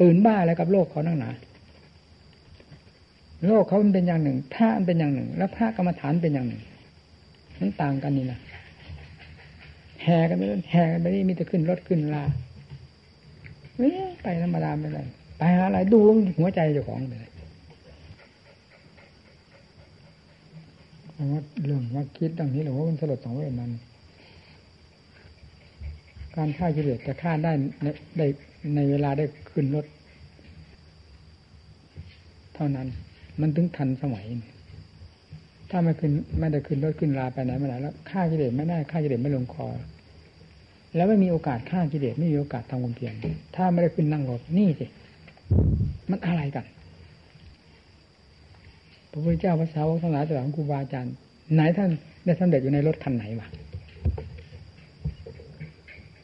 [0.00, 1.30] ตื่นบ้าอะไรกับโลกเขานั่งหนา
[3.46, 6.62] โลกเขาเป็นอย่างหนึ่งพระเป็นอย่างหนึ่ง แล้วพระกรรมฐานเป็นอย่างหนึ่ง
[7.60, 8.38] มันต่างกันนี่นะ
[10.02, 12.24] แห่กันไปแห่กันไปนี่มีแต่ขึ้นรถขึ้นลา
[14.22, 15.02] ไปธรรมดาไม่ได้
[15.38, 16.00] ไปหาอะไรดู
[16.38, 17.31] หัวใจเจ้าของไปเลย
[21.32, 23.72] ว่าเรื่องว่าคิดดังนี้หรือว่ามันสลดสองเวทนั้น
[26.36, 27.52] การฆ่ากิเลสจะฆ่าได้
[27.82, 28.22] ใน
[28.74, 29.86] ในเวลาได้ขึ้นรถ
[32.54, 32.86] เท่านั้น
[33.40, 34.26] มันถึงทันสมัย
[35.70, 39.66] ถ้าไม่ขึ้นไม่ได้ขึ้นรถขึ้นลาไปไหนมาไหนแล้วฆ่ากิเลสไม่ได้ฆ่ากิเลสไม่ลงคอ
[40.94, 43.14] แล้วไม่มีโอกาสฆ่ากิเลสไม่มีโอกาสทำความเพียร
[43.56, 44.86] ถ้าไม่ได้ขึ้นนั่งรถนี่สิ
[46.10, 46.64] มันอะไรกัน
[49.12, 51.14] พระพุทธเจ้าพระสาวกทั้งหลายตลอดครูบาอาจารย์
[51.54, 51.90] ไหนท่าน
[52.24, 53.48] ได้สำเร็จอยู่ในรถคันไหนวะ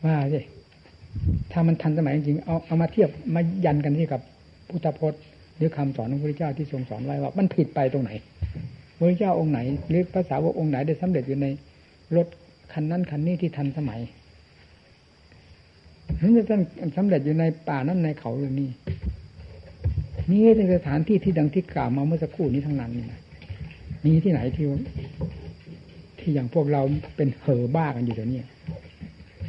[0.05, 0.41] ว่าสิ
[1.53, 4.20] ถ้ามันทันสมัยจริงๆเอาเอามาเทียบมายันกันที่กับ
[4.68, 5.20] พุทธพจน์
[5.57, 8.11] หรือคำสอนของพระพุทธเจ้าที่ทรงสอนไว้ว่า มันผิดไปตรงไหน
[8.97, 11.47] พระพุทธเจ้าองค์ไหน หรือภาษาวกองค์ไหนได้สำเร็จอยู่ใน
[12.16, 12.26] รถ
[12.72, 14.01] คันนั้นคันนี้ที่ทันสมัย
[16.20, 16.59] นั่นจะท่า
[16.89, 18.70] นสำเร็จอยู่ในป่านั้นในเขาหรือนี่
[20.31, 23.20] นี่เป็นสถานที่ที่ดังที่กล่าวมาเมื่อสักครู่นี้ทั้งนั้นนี่นะ
[24.05, 24.66] มีที่ไหนที่
[26.18, 26.83] ที่อย่างพวกเรา
[27.16, 28.41] เป็นเห่อบ้ากันอยู่เดี๋ยวนี้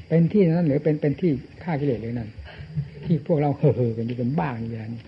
[0.08, 1.32] เป็นที่นั้นหรือเป็นเป็นที่
[1.64, 2.30] ฆ่ากิเลสเลยนั่น
[3.06, 5.04] ที่พวกเราเห่อกันอยู่เป็นบ้าอยู่อย่างนี้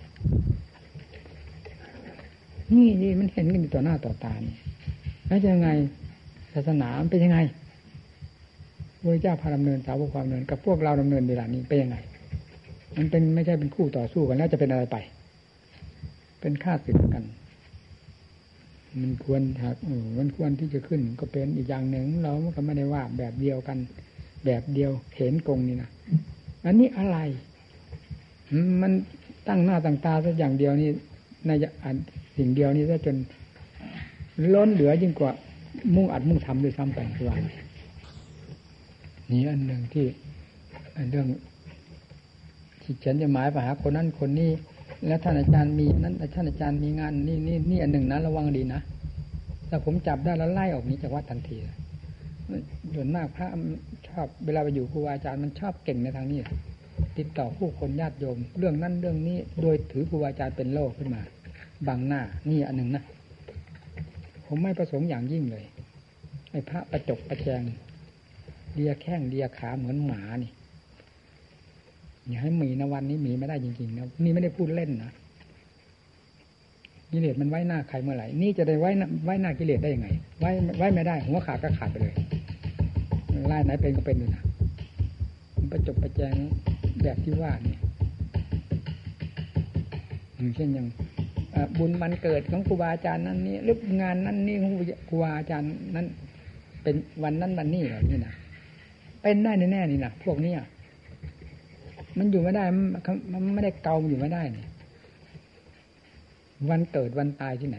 [2.75, 4.55] นี่นี่มันเห็นกันอยู่ต่อหน้าต่อตานี่
[5.27, 5.69] แล้วจะยังไง
[6.53, 7.37] ศาสนาเป็นยังไง
[9.01, 11.97] พระเจ้าพาดำเนินสาวกความเนินกับพวกเราดำเนินเวลานี้เป็นยังไง
[12.97, 14.97] มันเป็นไม่ใช่เป็นคู่ต่อสู้กันแล้วจะเป็นอะไรไป
[16.41, 17.25] เป็นค่าศึกกัน
[19.01, 19.75] มันควรถัก
[20.17, 23.77] มันควรที่จะขึ้น ก็เป็นอีกอย่างหนึ่งเราก็ไม่ได้ว่าแบบเดียวกัน
[24.45, 25.89] แบบเดียวเห็นกงนี่นะ
[26.65, 27.17] อันนี้อะไร
[28.81, 28.91] มัน
[29.47, 30.89] ตั้งหน้าตั้งตาสักอย่างเดียวนี่
[31.47, 31.51] ใน
[32.37, 33.15] สิ่งเดียวนี้ซะจน
[34.53, 35.31] ล้นเหลือยิ่งกว่า
[35.95, 37.35] มุ่งอัดมุ่งทำด้วยซ้ำไปคือว่า
[39.31, 40.05] นี่อันหนึ่งที่
[41.09, 41.27] เรื่อง
[42.81, 44.49] ที่ฉันจะหมายไปหาคนนั้นคนนี้
[45.07, 48.81] แล้วท่านอาจารย์มีนั้นท่านอาจารย์มีงานนี่นี่นี่อันหนึ่งนะระวังดีนะ
[49.67, 51.57] แต่ผมจับได้แล้วไล่ออกนี้จากวัดทันที
[52.93, 53.47] ส่วนมากพระ
[54.07, 56.39] ชอบเวลาไปอยู่ครูอาจารย์มันชอบเก่งในทางนี้
[57.17, 61.21] ติดต่อผู้คนญาติโยม เรื่องนั้นเรื่องนี้โดยถือครูอาจารย์เป็นโลกขึ้นมา
[61.87, 63.03] บังหน้านี่อันหนึ่งนะ
[64.47, 65.63] ผมไม่ประสงค์อย่างยิ่งเลย
[66.51, 67.61] ไอ้พระประจกประแจง
[68.73, 70.51] เลียแข้งเลียขาเหมือนหมานี่
[72.27, 75.11] อย่าให้มีนะวันนี้มีไม่ได้จริงๆนะนี่ไม่ได้พูดเล่นนะ
[77.11, 78.89] กิเลสมันไว้หน้าใครเมื่อไหร่ นี่จะได้ไว้
[79.25, 80.07] ไว้หน้ากิเลสได้ยังไง
[80.39, 82.15] ไว้ไว้ไม่ได้หัวขาดก็ขาดไปเลย
[83.47, 84.43] ไล่ไหนเป็นก็เป็นอยู่นะ
[85.55, 86.35] มันประจบประแจง
[87.03, 87.77] แบบที่ว่านี่
[90.35, 90.87] อย่างเช่นอย่าง
[91.77, 94.73] บุญมันเกิดของครูบาอาจารย์นั้นนี่หรืองานนั้นนี่ของ
[95.09, 96.05] ครูบาอาจารย์นั้น
[96.83, 98.33] เป็นวันนั้นวันนี้เหรอนี่นะ
[99.21, 100.59] เป็นได้แน่ๆนี่นะพวกเนี้ย
[102.17, 102.63] มันอยู่ไม่ได้
[103.33, 104.67] มันไม่ได้เกาอยู่ไม่ได้เนี่ย
[106.69, 107.77] วันเกิดวันตายที่ไหน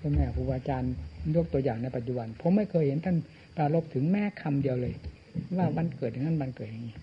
[0.00, 0.92] พ่อแม่ครูบาอาจารย์
[1.36, 3.16] ยกตัวอย่างในปัจจุบัน ผมไม่เคยเห็นท่าน
[3.56, 4.94] ปรารบถึงแม่คำเดียวเลย
[5.56, 6.96] ว่าวันเกิดอย่างนั้นวันเกิดอย่างนี้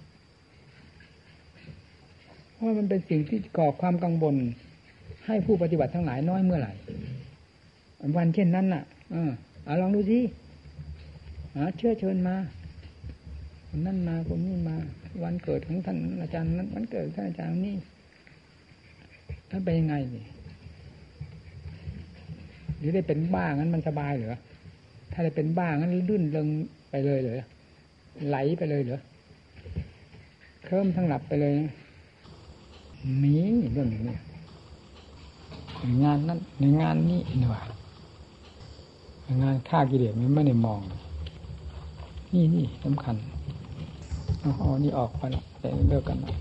[2.54, 4.36] เพราะมันเป็นสิ่งที่ก่อความกังวล
[5.26, 6.74] ให้ผู้ปฏิบัติทั้งหลายน้อยเมื่อไหร่
[8.18, 9.32] วันเช่นนั้นน่ะ เออ
[9.66, 10.20] เอาลองดูสิ
[11.78, 12.36] เชื่อเชิญมา
[13.70, 14.76] คนนั้นมาคนนี้มา
[15.24, 17.76] วันเกิดของท่านอาจารย์นั้นวันเกิดท่านอาจารย์นี่
[19.50, 20.26] ท่านเป็นยังไงนี่
[22.78, 24.38] หรือได้เป็นบ้างั้นมันสบายเหรอ
[25.12, 26.48] ถ้าได้เป็นบ้างั้นลื่นเลง
[26.90, 27.44] ไปเลยเหรอ
[28.28, 29.00] ไหลไปเลยเหรอ
[30.64, 31.54] เคลิ้มทั้งหลับไปเลย
[33.24, 33.36] มี
[33.72, 34.18] เรื่องนี้
[36.04, 37.62] งานนั้นในงานนี้นี่ว่า
[39.42, 40.80] งานฆ่ากิเลสมันไม่ได้มอง
[42.34, 43.16] นี่นี่สำคัญ
[44.42, 45.44] เอานี่ออกไปแล้ว
[45.90, 46.32] เลิกกันละ